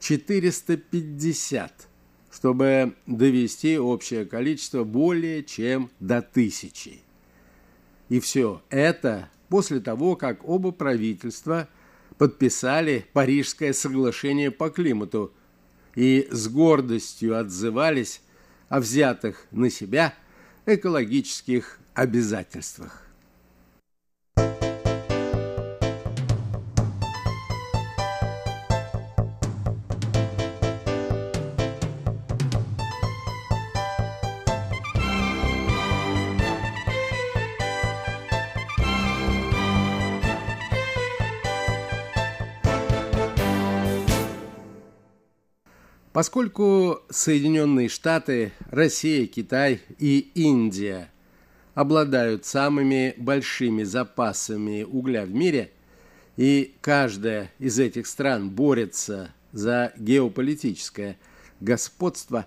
[0.00, 1.88] 450,
[2.30, 7.00] чтобы довести общее количество более чем до тысячи.
[8.08, 11.68] И все это после того, как оба правительства
[12.16, 15.30] подписали Парижское соглашение по климату
[15.94, 18.22] и с гордостью отзывались
[18.70, 20.14] о взятых на себя
[20.64, 23.01] экологических обязательствах.
[46.22, 51.10] Поскольку Соединенные Штаты, Россия, Китай и Индия
[51.74, 55.72] обладают самыми большими запасами угля в мире,
[56.36, 61.18] и каждая из этих стран борется за геополитическое
[61.58, 62.46] господство,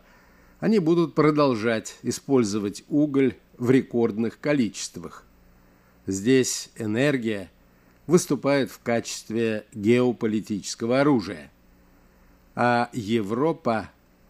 [0.62, 5.26] они будут продолжать использовать уголь в рекордных количествах.
[6.08, 7.52] Здесь энергия
[8.08, 11.52] выступает в качестве геополитического оружия
[12.56, 13.90] а Европа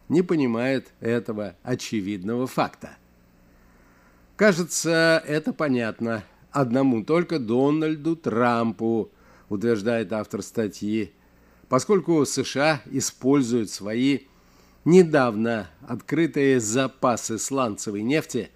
[0.09, 2.97] не понимает этого очевидного факта.
[4.36, 9.11] Кажется, это понятно одному только Дональду Трампу,
[9.49, 11.11] утверждает автор статьи,
[11.69, 14.19] поскольку США используют свои
[14.84, 18.49] недавно открытые запасы сланцевой нефти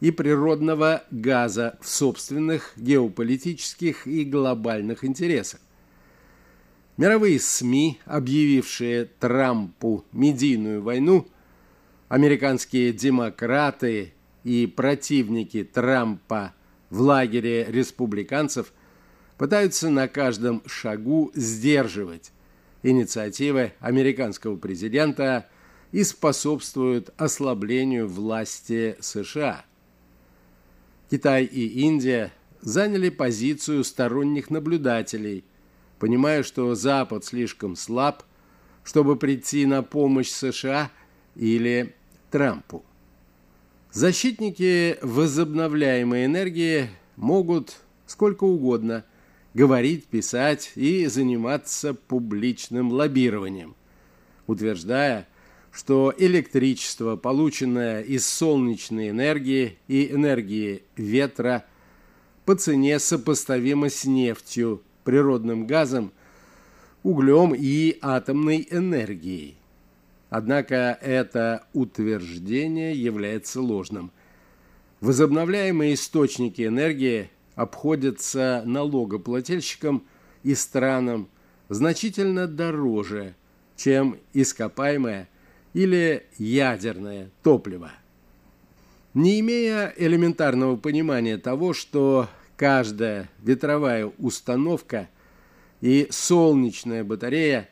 [0.00, 5.60] и природного газа в собственных геополитических и глобальных интересах.
[6.96, 11.26] Мировые СМИ, объявившие Трампу медийную войну,
[12.08, 14.12] американские демократы
[14.44, 16.54] и противники Трампа
[16.90, 18.72] в лагере республиканцев
[19.38, 22.32] пытаются на каждом шагу сдерживать
[22.82, 25.48] инициативы американского президента
[25.92, 29.64] и способствуют ослаблению власти США.
[31.10, 35.44] Китай и Индия заняли позицию сторонних наблюдателей–
[36.00, 38.24] понимая, что Запад слишком слаб,
[38.82, 40.90] чтобы прийти на помощь США
[41.36, 41.94] или
[42.30, 42.84] Трампу.
[43.92, 47.76] Защитники возобновляемой энергии могут
[48.06, 49.04] сколько угодно
[49.52, 53.76] говорить, писать и заниматься публичным лоббированием,
[54.46, 55.28] утверждая,
[55.70, 61.66] что электричество, полученное из солнечной энергии и энергии ветра,
[62.46, 66.12] по цене сопоставимо с нефтью, природным газом,
[67.02, 69.56] углем и атомной энергией.
[70.28, 74.12] Однако это утверждение является ложным.
[75.00, 80.04] Возобновляемые источники энергии обходятся налогоплательщикам
[80.42, 81.28] и странам
[81.68, 83.34] значительно дороже,
[83.76, 85.28] чем ископаемое
[85.72, 87.92] или ядерное топливо.
[89.14, 92.28] Не имея элементарного понимания того, что
[92.60, 95.08] каждая ветровая установка
[95.80, 97.70] и солнечная батарея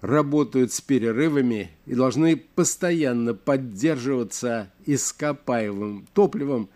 [0.00, 6.68] работают с перерывами и должны постоянно поддерживаться ископаемым топливом,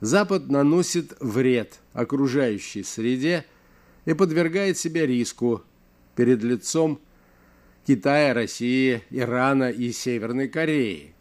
[0.00, 3.46] Запад наносит вред окружающей среде
[4.04, 5.62] и подвергает себя риску
[6.16, 7.00] перед лицом
[7.86, 11.14] Китая, России, Ирана и Северной Кореи.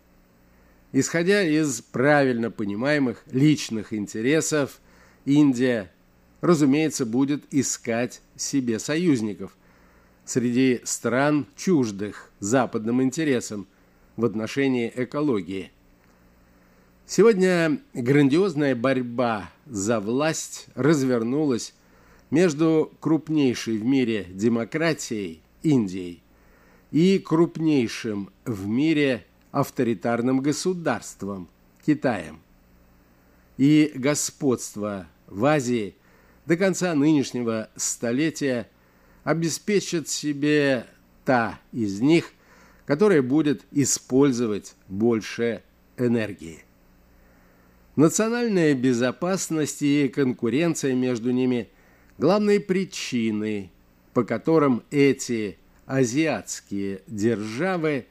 [0.92, 4.82] Исходя из правильно понимаемых личных интересов,
[5.30, 5.92] Индия,
[6.42, 9.56] разумеется, будет искать себе союзников
[10.26, 13.68] среди стран чуждых западным интересам
[14.16, 15.72] в отношении экологии.
[17.06, 21.76] Сегодня грандиозная борьба за власть развернулась
[22.32, 26.24] между крупнейшей в мире демократией Индией
[26.90, 31.48] и крупнейшим в мире авторитарным государством
[31.86, 32.40] Китаем.
[33.58, 35.96] И господство в Азии
[36.46, 38.68] до конца нынешнего столетия
[39.24, 40.86] обеспечит себе
[41.26, 42.32] та из них,
[42.86, 45.62] которая будет использовать больше
[45.98, 46.64] энергии.
[47.96, 51.70] Национальная безопасность и конкуренция между ними–
[52.20, 53.72] главные причины,
[54.14, 55.58] по которым эти
[55.88, 58.06] азиатские державы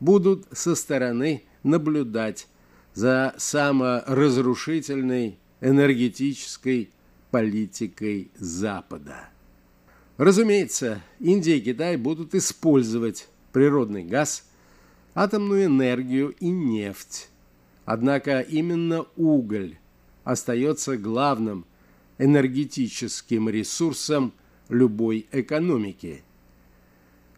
[0.00, 2.46] будут со стороны наблюдать
[2.94, 6.90] за саморазрушительной энергетической
[7.30, 9.28] политикой Запада.
[10.16, 14.44] Разумеется, Индия и Китай будут использовать природный газ,
[15.14, 17.28] атомную энергию и нефть.
[17.84, 19.78] Однако именно уголь
[20.24, 21.64] остается главным
[22.18, 24.32] энергетическим ресурсом
[24.68, 26.22] любой экономики.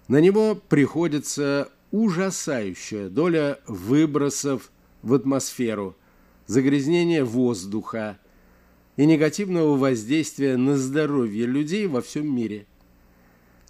[0.09, 5.97] На него приходится ужасающая доля выбросов в атмосферу,
[6.51, 8.19] загрязнения воздуха
[8.97, 12.67] и негативного воздействия на здоровье людей во всем мире.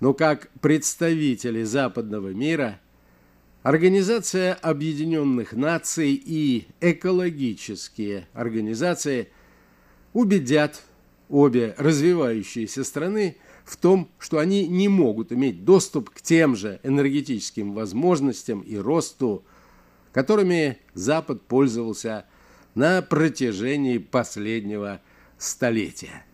[0.01, 2.81] Но как представители западного мира,
[3.63, 9.29] Организация Объединенных Наций и экологические организации
[10.15, 10.83] убедят
[11.29, 13.37] обе развивающиеся страны–
[13.71, 19.45] в том, что они не могут иметь доступ к тем же энергетическим возможностям и росту,
[20.13, 22.27] которыми Запад пользовался
[22.75, 25.01] на протяжении последнего
[25.39, 26.25] столетия.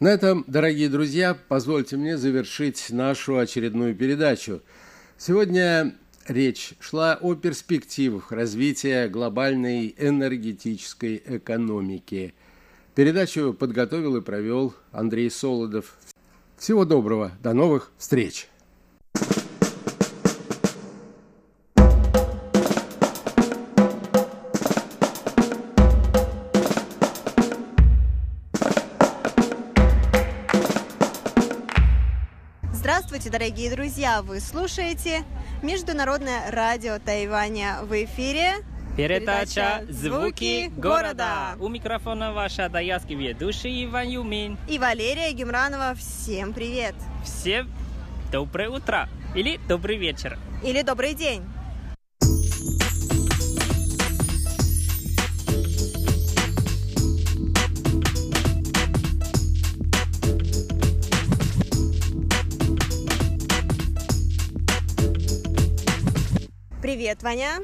[0.00, 4.62] На этом, дорогие друзья, позвольте мне завершить нашу очередную передачу.
[5.20, 5.96] Сегодня
[6.28, 12.34] речь шла о перспективах развития глобальной энергетической экономики.
[12.94, 15.98] Передачу подготовил и провел Андрей Солодов.
[16.56, 18.48] Всего доброго, до новых встреч!
[33.18, 34.22] Здравствуйте, дорогие друзья!
[34.22, 35.24] Вы слушаете
[35.60, 38.64] Международное радио Тайваня в эфире.
[38.96, 41.56] Передача «Звуки города».
[41.58, 44.56] У микрофона ваша даялский ведущий Иван Юмин.
[44.68, 45.96] И Валерия Гемранова.
[45.96, 46.94] Всем привет!
[47.24, 47.68] Всем
[48.30, 50.38] доброе утро или добрый вечер.
[50.62, 51.42] Или добрый день.
[66.98, 67.60] Привет, Ваня.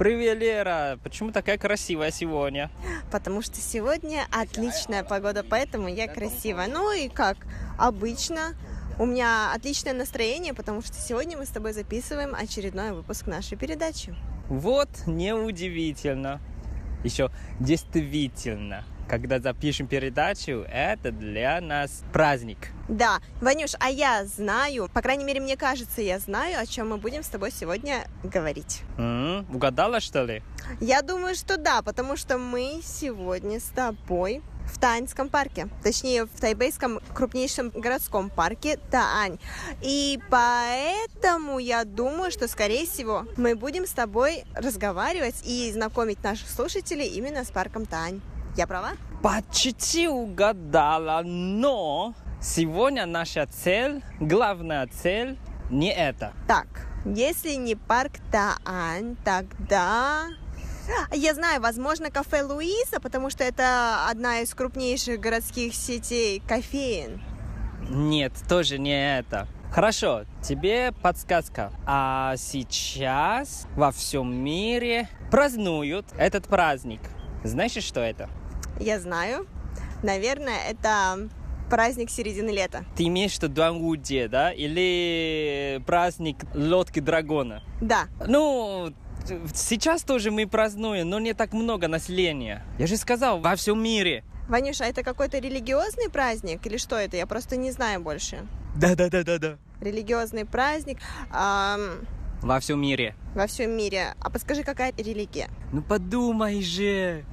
[0.00, 0.98] Привет, Лера.
[1.04, 2.72] Почему такая красивая сегодня?
[3.12, 6.66] Потому что сегодня отличная погода, поэтому я красивая.
[6.66, 7.36] Ну и как
[7.78, 8.56] обычно,
[8.98, 14.12] у меня отличное настроение, потому что сегодня мы с тобой записываем очередной выпуск нашей передачи.
[14.48, 16.40] Вот неудивительно.
[17.04, 22.68] Еще действительно когда запишем передачу, это для нас праздник.
[22.88, 26.98] Да, Ванюш, а я знаю, по крайней мере, мне кажется, я знаю, о чем мы
[26.98, 28.82] будем с тобой сегодня говорить.
[28.98, 30.42] Mm, угадала, что ли?
[30.80, 36.40] Я думаю, что да, потому что мы сегодня с тобой в Тааньском парке, точнее в
[36.40, 39.38] тайбейском крупнейшем городском парке Таань.
[39.82, 46.48] И поэтому я думаю, что, скорее всего, мы будем с тобой разговаривать и знакомить наших
[46.48, 48.20] слушателей именно с парком Таань.
[48.56, 48.92] Я права?
[49.22, 55.38] Почти угадала, но сегодня наша цель, главная цель,
[55.70, 56.32] не это.
[56.46, 56.66] Так,
[57.04, 60.28] если не парк Таань, тогда
[61.12, 67.22] Я знаю, возможно, кафе Луиса, потому что это одна из крупнейших городских сетей кофеин.
[67.88, 69.48] Нет, тоже не это.
[69.72, 71.72] Хорошо, тебе подсказка.
[71.86, 77.00] А сейчас во всем мире празднуют этот праздник.
[77.42, 78.28] Знаешь, что это?
[78.80, 79.46] Я знаю.
[80.02, 81.28] Наверное, это
[81.70, 82.84] праздник середины лета.
[82.96, 84.52] Ты имеешь в виду Дуангуде, да?
[84.52, 87.62] Или праздник лодки дракона?
[87.80, 88.04] Да.
[88.26, 88.92] Ну,
[89.54, 92.64] сейчас тоже мы празднуем, но не так много населения.
[92.78, 94.24] Я же сказал, во всем мире.
[94.48, 97.16] Ванюша, а это какой-то религиозный праздник или что это?
[97.16, 98.46] Я просто не знаю больше.
[98.76, 99.56] Да, да, да, да, да.
[99.80, 100.98] Религиозный праздник.
[101.30, 102.00] Ам,
[102.42, 103.14] Во всем мире.
[103.34, 104.14] во всем мире.
[104.20, 105.48] А подскажи, какая религия?
[105.72, 107.24] Ну подумай же.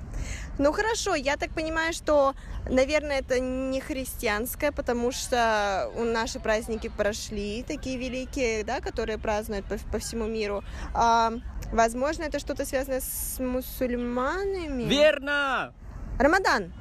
[0.57, 2.33] Ну хорошо, я так понимаю, что,
[2.69, 9.65] наверное, это не христианское, потому что у наши праздники прошли, такие великие, да, которые празднуют
[9.65, 10.63] по, по всему миру.
[10.93, 11.33] А,
[11.71, 14.83] возможно, это что-то связанное с мусульманами.
[14.83, 15.73] Верно!
[16.19, 16.73] Рамадан.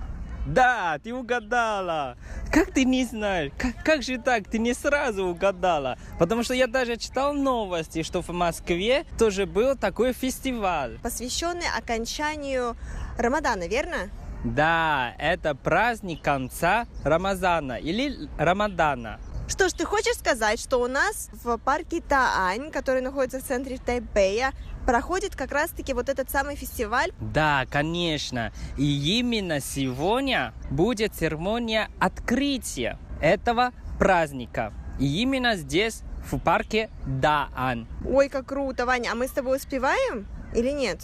[0.46, 2.16] Да, ты угадала.
[2.50, 3.52] Как ты не знаешь?
[3.58, 4.44] Как, как же так?
[4.48, 5.98] Ты не сразу угадала.
[6.18, 10.98] Потому что я даже читал новости, что в Москве тоже был такой фестиваль.
[11.02, 12.74] посвященный окончанию
[13.20, 14.10] Рамадана, верно?
[14.44, 19.20] Да, это праздник конца Рамазана или Рамадана.
[19.46, 23.78] Что ж, ты хочешь сказать, что у нас в парке Таань, который находится в центре
[23.78, 24.52] Тайбэя,
[24.86, 27.10] проходит как раз-таки вот этот самый фестиваль?
[27.20, 28.52] Да, конечно.
[28.78, 34.72] И именно сегодня будет церемония открытия этого праздника.
[34.98, 37.86] И именно здесь, в парке Даан.
[38.06, 41.00] Ой, как круто, Ваня, а мы с тобой успеваем или нет?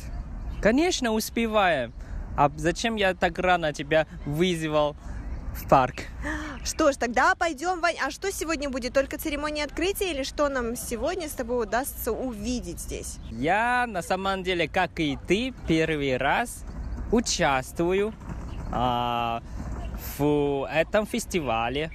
[0.62, 1.92] Конечно, успеваем.
[2.36, 4.96] А зачем я так рано тебя вызвал
[5.54, 6.02] в парк?
[6.64, 7.96] Что ж, тогда пойдем, Вань.
[8.04, 8.92] А что сегодня будет?
[8.92, 13.18] Только церемония открытия или что нам сегодня с тобой удастся увидеть здесь?
[13.30, 16.64] Я на самом деле, как и ты, первый раз
[17.12, 18.12] участвую
[18.72, 19.42] а,
[20.18, 21.90] в этом фестивале.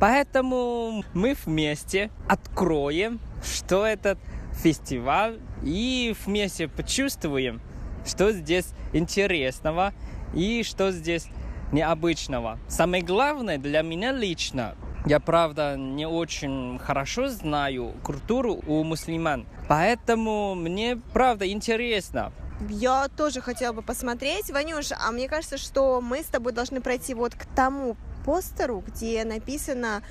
[0.00, 4.18] Поэтому мы вместе откроем, что этот
[4.52, 7.60] фестиваль, и вместе почувствуем,
[8.06, 9.92] что здесь интересного
[10.34, 11.26] и что здесь
[11.72, 12.58] необычного.
[12.68, 14.76] Самое главное для меня лично,
[15.06, 22.32] я правда не очень хорошо знаю культуру у мусульман, поэтому мне правда интересно.
[22.68, 24.50] Я тоже хотела бы посмотреть.
[24.50, 29.24] Ванюш, а мне кажется, что мы с тобой должны пройти вот к тому постеру, где
[29.24, 30.02] написана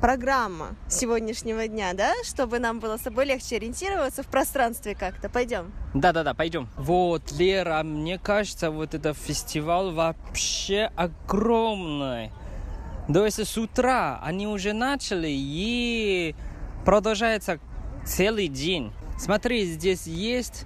[0.00, 2.12] программа сегодняшнего дня, да?
[2.24, 5.28] Чтобы нам было с тобой легче ориентироваться в пространстве как-то.
[5.28, 5.72] Пойдем.
[5.94, 6.68] Да-да-да, пойдем.
[6.76, 12.32] Вот, Лера, мне кажется, вот этот фестиваль вообще огромный.
[13.12, 16.34] То есть с утра они уже начали и
[16.84, 17.58] продолжается
[18.04, 18.92] целый день.
[19.18, 20.64] Смотри, здесь есть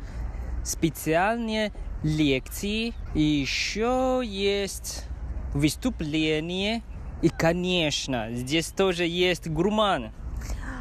[0.65, 1.73] специальные
[2.03, 5.05] лекции, и еще есть
[5.55, 6.83] выступление.
[7.23, 10.13] И, конечно, здесь тоже есть гурман.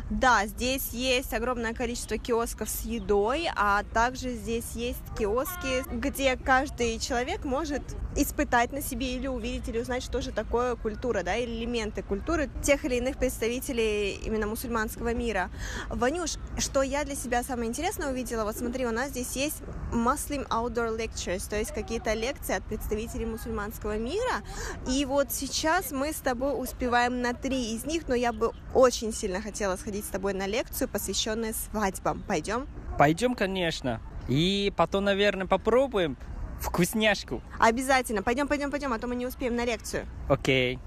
[0.10, 6.97] Да, здесь есть огромное количество киосков с едой, а также здесь есть киоски, где каждый
[6.97, 7.84] человек может
[8.16, 12.49] испытать на себе или увидеть, или узнать, что же такое культура, да, или элементы культуры
[12.64, 15.51] тех или иных представителей именно мусульманского мира.
[15.89, 19.62] Ванюш, что я для себя самое интересное увидела, вот смотри, у нас здесь есть
[19.93, 24.41] Muslim Outdoor Lectures, то есть какие-то лекции от представителей мусульманского мира,
[24.88, 29.14] и вот сейчас мы с тобой успеваем на три из них, но я бы очень
[29.14, 32.24] сильно хотела сходить с тобой на лекцию, посвященную свадьбам.
[32.28, 32.68] Пойдем?
[32.97, 34.02] Пойдем, конечно.
[34.28, 36.18] И потом, наверное, попробуем
[36.60, 37.41] вкусняшку.
[37.60, 38.24] Обязательно.
[38.24, 40.06] Пойдем, пойдем, пойдем, а то мы не успеем на лекцию.
[40.28, 40.80] Окей.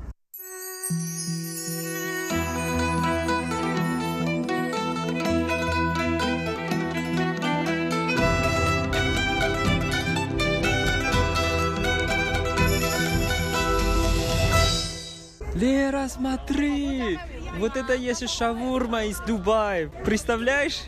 [15.55, 17.19] Лера, смотри!
[17.59, 19.89] Вот это есть шавурма из Дубая.
[20.05, 20.81] Представляешь?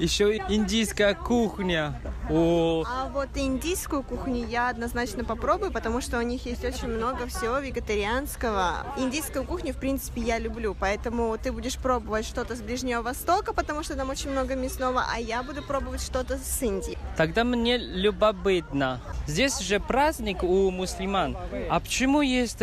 [0.00, 2.00] Еще индийская кухня.
[2.28, 7.26] О, А вот индийскую кухню я однозначно попробую, потому что у них есть очень много
[7.28, 8.84] всего вегетарианского.
[8.96, 13.84] Индийскую кухню, в принципе, я люблю, поэтому ты будешь пробовать что-то с Ближнего Востока, потому
[13.84, 16.98] что там очень много мясного, а я буду пробовать что-то с Индии.
[17.16, 19.00] тогда мне любопытно.
[19.28, 21.36] Здесь же праздник у мусульман.
[21.70, 22.60] А почему есть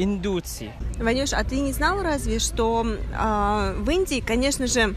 [0.00, 0.72] э, индусы?
[0.98, 4.94] Ванюш, а ты не знал разве, что а, в Индии, конечно же,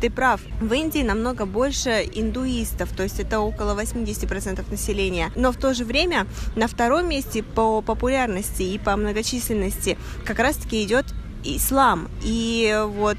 [0.00, 5.30] ты прав, в Индии намного больше индуистов, то есть это около 80% населения.
[5.36, 6.26] Но в то же время
[6.56, 11.06] на втором месте по популярности и по многочисленности как раз-таки идет
[11.44, 12.08] ислам.
[12.22, 13.16] И вот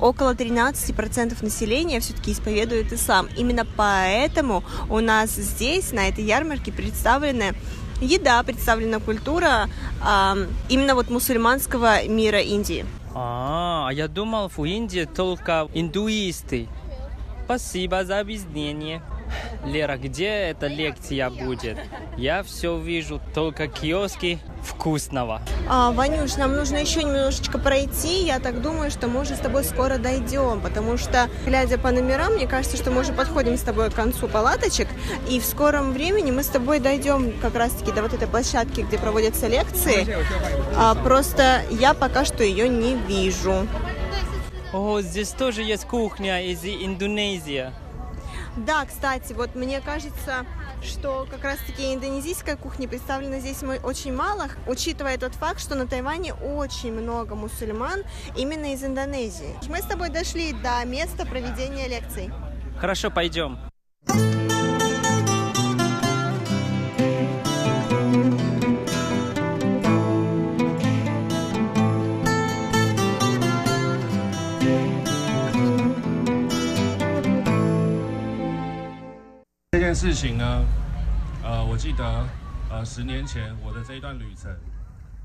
[0.00, 3.28] около 13% населения все-таки исповедует ислам.
[3.36, 7.54] Именно поэтому у нас здесь, на этой ярмарке, представлены
[8.00, 9.68] еда, представлена культура
[10.02, 12.84] э, именно вот мусульманского мира Индии.
[13.14, 16.68] А, я думал, в Индии только индуисты.
[17.44, 19.02] Спасибо за объяснение.
[19.64, 21.78] Лера, где эта лекция будет?
[22.16, 25.40] Я все вижу, только киоски вкусного.
[25.68, 28.24] А, Ванюш, нам нужно еще немножечко пройти.
[28.24, 32.34] Я так думаю, что мы уже с тобой скоро дойдем, потому что, глядя по номерам,
[32.34, 34.88] мне кажется, что мы уже подходим с тобой к концу палаточек,
[35.28, 38.98] и в скором времени мы с тобой дойдем как раз-таки до вот этой площадки, где
[38.98, 40.06] проводятся лекции.
[40.76, 43.66] А, просто я пока что ее не вижу.
[44.72, 47.72] О, здесь тоже есть кухня из Индонезии.
[48.56, 50.44] Да, кстати, вот мне кажется,
[50.82, 56.34] что как раз-таки индонезийская кухня представлена здесь очень мало, учитывая тот факт, что на Тайване
[56.34, 58.02] очень много мусульман
[58.36, 59.54] именно из Индонезии.
[59.68, 62.30] Мы с тобой дошли до места проведения лекций.
[62.78, 63.69] Хорошо, пойдем.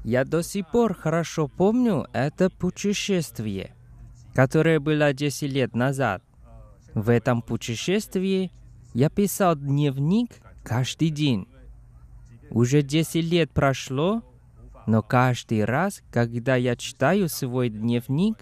[0.04, 3.74] Я до сих пор хорошо помню это путешествие,
[4.34, 6.22] которое было 10 лет назад.
[6.94, 8.52] В этом путешествии
[8.94, 11.48] я писал дневник каждый день.
[12.50, 14.24] Уже 10 лет прошло,
[14.88, 18.40] но каждый раз, когда я читаю свой дневник,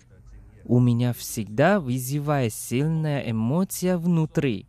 [0.65, 4.65] у меня всегда вызывает сильная эмоция внутри.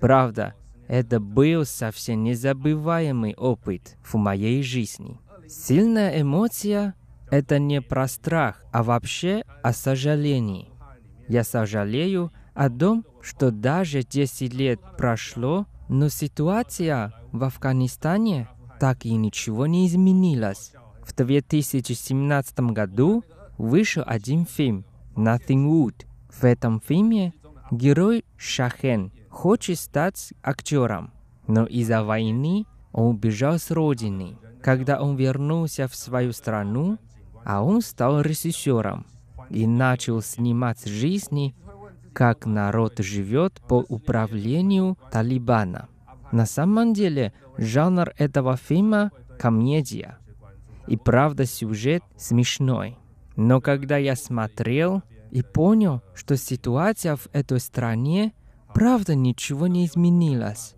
[0.00, 0.54] Правда,
[0.88, 5.18] это был совсем незабываемый опыт в моей жизни.
[5.48, 6.94] Сильная эмоция—
[7.30, 10.68] это не про страх, а вообще о сожалении.
[11.28, 18.48] Я сожалею о том, что даже 10 лет прошло, но ситуация в Афганистане
[18.80, 20.72] так и ничего не изменилась.
[21.04, 23.24] В 2017 году
[23.58, 24.84] вышел один фильм
[25.14, 26.06] «Nothing Wood».
[26.30, 27.32] В этом фильме
[27.70, 31.12] герой Шахен хочет стать актером,
[31.46, 34.38] но из-за войны он убежал с родины.
[34.62, 36.98] Когда он вернулся в свою страну,
[37.44, 39.06] а он стал режиссером
[39.50, 41.54] и начал снимать жизни,
[42.14, 45.88] как народ живет по управлению Талибана.
[46.32, 50.16] На самом деле, жанр этого фильма– комедия.
[50.88, 52.96] И правда, сюжет смешной.
[53.36, 58.32] Но когда я смотрел и понял, что ситуация в этой стране–
[58.76, 60.74] правда ничего не изменилось.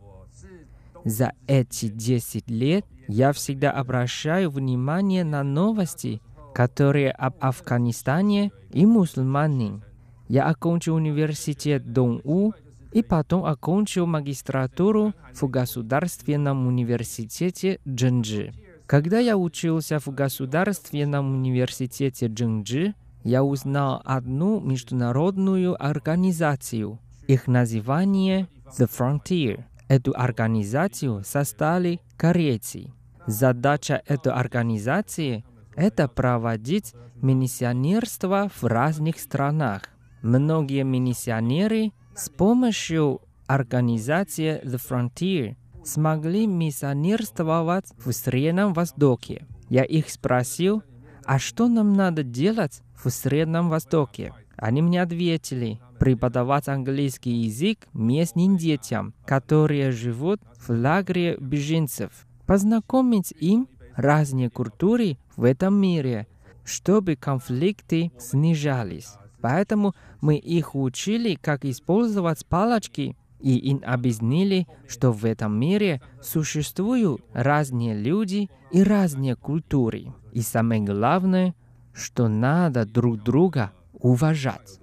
[1.04, 6.20] За эти 10 лет я всегда обращаю внимание на новости,
[6.54, 9.80] которые об Афганистане и мусульмане.
[10.28, 12.52] Я окончил университет Дон-У
[12.92, 18.52] и потом окончил магистратуру в Государственном университете Джинджи.
[18.86, 22.94] Когда я учился в Государственном университете Джинджи,
[23.24, 28.48] я узнал одну международную организацию– их название
[28.78, 29.64] The Frontier.
[29.86, 32.92] Эту организацию создали корейцы.
[33.26, 35.44] Задача этой организации–
[35.76, 39.82] это проводить миссионерство в разных странах.
[40.22, 49.46] Многие миссионеры с помощью организации The Frontier смогли миссионерствовать в Среднем Востоке.
[49.68, 50.82] Я их спросил,
[51.24, 54.32] а что нам надо делать в Среднем Востоке?
[54.56, 63.68] Они мне ответили, преподавать английский язык местным детям, которые живут в лагере беженцев, познакомить им
[63.96, 66.26] разные культуры в этом мире,
[66.64, 69.14] чтобы конфликты снижались.
[69.40, 77.22] Поэтому мы их учили, как использовать палочки, и им объяснили, что в этом мире существуют
[77.32, 80.12] разные люди и разные культуры.
[80.32, 81.54] И самое главное,
[81.92, 84.77] что надо друг друга уважать.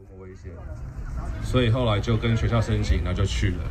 [1.55, 3.65] 所以后来就跟学校申请，然后就去了。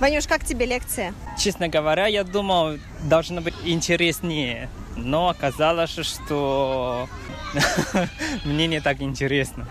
[0.00, 1.12] Ванюш, как тебе лекция?
[1.38, 4.70] Честно говоря, я думал, должно быть интереснее.
[4.96, 7.06] Но оказалось, что
[8.44, 9.66] мне не так интересно.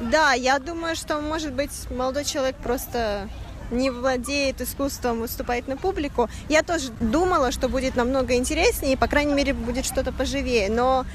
[0.00, 3.28] Да, я думаю, что, может быть, молодой человек просто
[3.71, 6.29] не владеет искусством выступать на публику.
[6.49, 10.69] Я тоже думала, что будет намного интереснее, и, по крайней мере, будет что-то поживее.
[10.69, 11.05] Но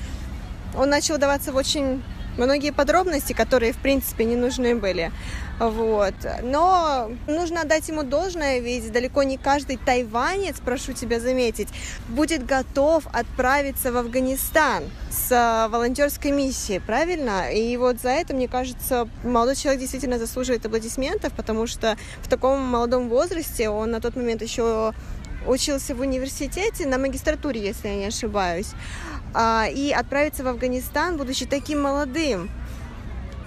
[0.76, 2.02] он начал даваться в очень
[2.36, 5.12] многие подробности, которые, в принципе, не нужны были.
[5.58, 6.14] Вот.
[6.42, 11.68] Но нужно отдать ему должное, ведь далеко не каждый тайванец, прошу тебя заметить,
[12.08, 17.50] будет готов отправиться в Афганистан с а, волонтерской миссией, правильно?
[17.52, 22.60] И вот за это, мне кажется, молодой человек действительно заслуживает аплодисментов, потому что в таком
[22.60, 24.92] молодом возрасте он на тот момент еще
[25.46, 28.72] учился в университете на магистратуре, если я не ошибаюсь,
[29.34, 32.50] и отправиться в Афганистан, будучи таким молодым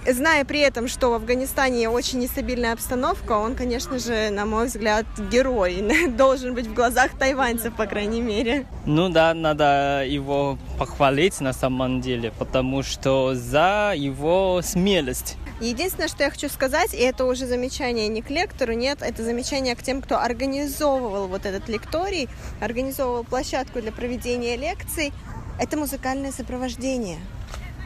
[0.06, 5.06] зная при этом, что в Афганистане очень нестабильная обстановка, он, конечно же, на мой взгляд,
[5.30, 5.82] герой.
[6.16, 8.66] Должен быть в глазах тайваньцев, по крайней мере.
[8.86, 15.36] Ну да, надо его похвалить на самом деле, потому что за его смелость.
[15.60, 19.76] Единственное, что я хочу сказать, и это уже замечание не к лектору, нет, это замечание
[19.76, 25.12] к тем, кто организовывал вот этот лекторий, организовывал площадку для проведения лекций,
[25.60, 27.18] это музыкальное сопровождение.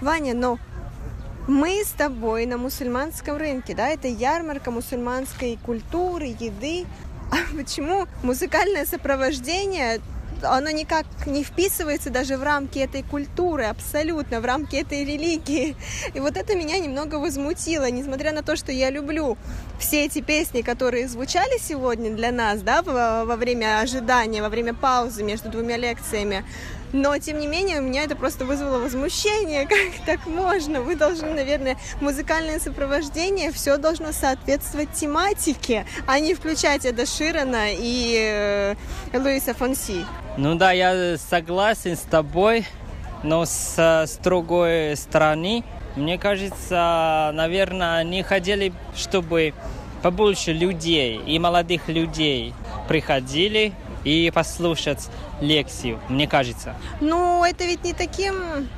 [0.00, 0.58] Ваня, но
[1.48, 6.86] мы с тобой на мусульманском рынке, да, это ярмарка мусульманской культуры, еды.
[7.30, 10.00] А почему музыкальное сопровождение
[10.42, 15.74] оно никак не вписывается даже в рамки этой культуры, абсолютно, в рамки этой религии.
[16.12, 19.38] И вот это меня немного возмутило, несмотря на то, что я люблю
[19.78, 24.74] все эти песни, которые звучали сегодня для нас, да, во, во время ожидания, во время
[24.74, 26.44] паузы между двумя лекциями.
[26.94, 29.66] Но, тем не менее, у меня это просто вызвало возмущение.
[29.66, 30.80] Как так можно?
[30.80, 38.16] Вы должны, наверное, музыкальное сопровождение, все должно соответствовать тематике, а не включать Эда Ширана и
[38.16, 38.76] э,
[39.12, 40.06] Луиса Фонси.
[40.36, 42.64] Ну да, я согласен с тобой,
[43.24, 45.64] но с, с другой стороны,
[45.96, 49.52] мне кажется, наверное, они хотели, чтобы
[50.00, 52.54] побольше людей и молодых людей
[52.86, 53.72] приходили
[54.04, 55.08] и послушать
[55.40, 56.74] лекцию, мне кажется.
[57.00, 58.68] Ну, это ведь не таким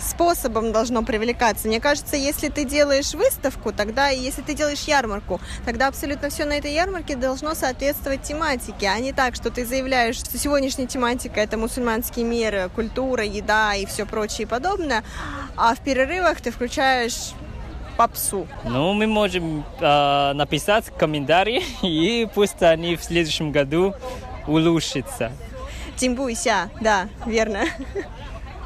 [0.00, 1.68] способом должно привлекаться.
[1.68, 6.54] Мне кажется, если ты делаешь выставку, тогда, если ты делаешь ярмарку, тогда абсолютно все на
[6.54, 11.56] этой ярмарке должно соответствовать тематике, а не так, что ты заявляешь, что сегодняшняя тематика это
[11.56, 15.04] мусульманские меры, культура, еда и все прочее и подобное,
[15.56, 17.32] а в перерывах ты включаешь
[17.96, 18.46] попсу.
[18.64, 23.94] Ну, мы можем э, написать комментарии, и пусть они в следующем году
[24.50, 25.32] улучшатся.
[25.96, 27.64] Тимбуйся, да, верно.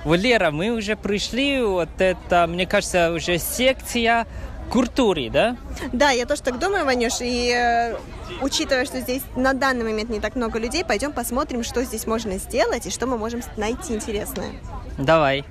[0.05, 4.26] Валера, мы уже пришли, вот это, мне кажется, уже секция
[4.70, 5.57] культуры, да?
[5.93, 7.97] Да, я тоже так думаю, Ванюш, и э,
[8.41, 12.39] учитывая, что здесь на данный момент не так много людей, пойдем посмотрим, что здесь можно
[12.39, 14.53] сделать и что мы можем найти интересное.
[14.99, 15.45] Давай.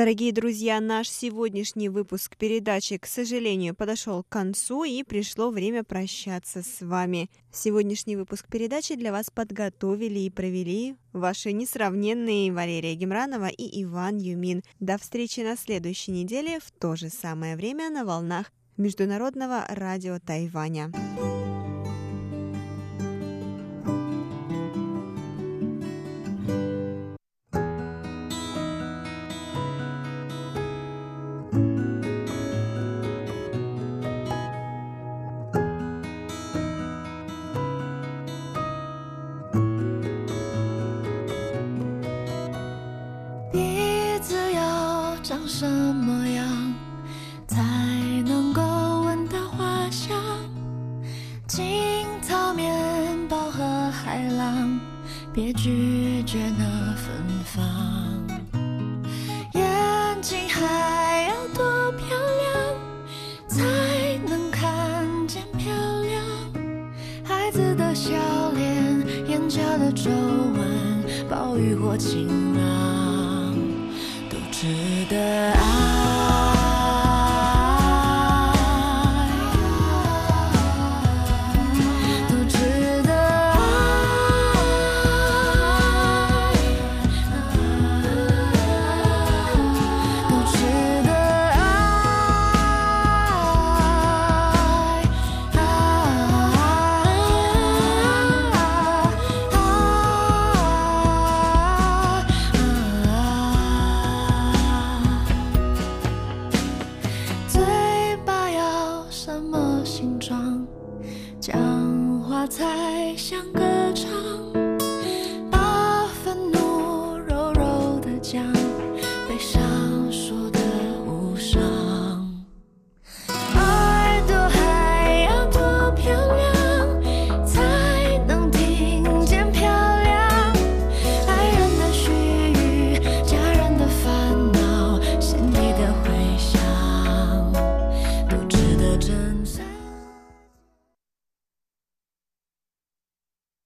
[0.00, 6.62] Дорогие друзья, наш сегодняшний выпуск передачи, к сожалению, подошел к концу и пришло время прощаться
[6.62, 7.28] с вами.
[7.52, 14.62] Сегодняшний выпуск передачи для вас подготовили и провели ваши несравненные Валерия Гемранова и Иван Юмин.
[14.80, 20.90] До встречи на следующей неделе в то же самое время на волнах Международного радио Тайваня.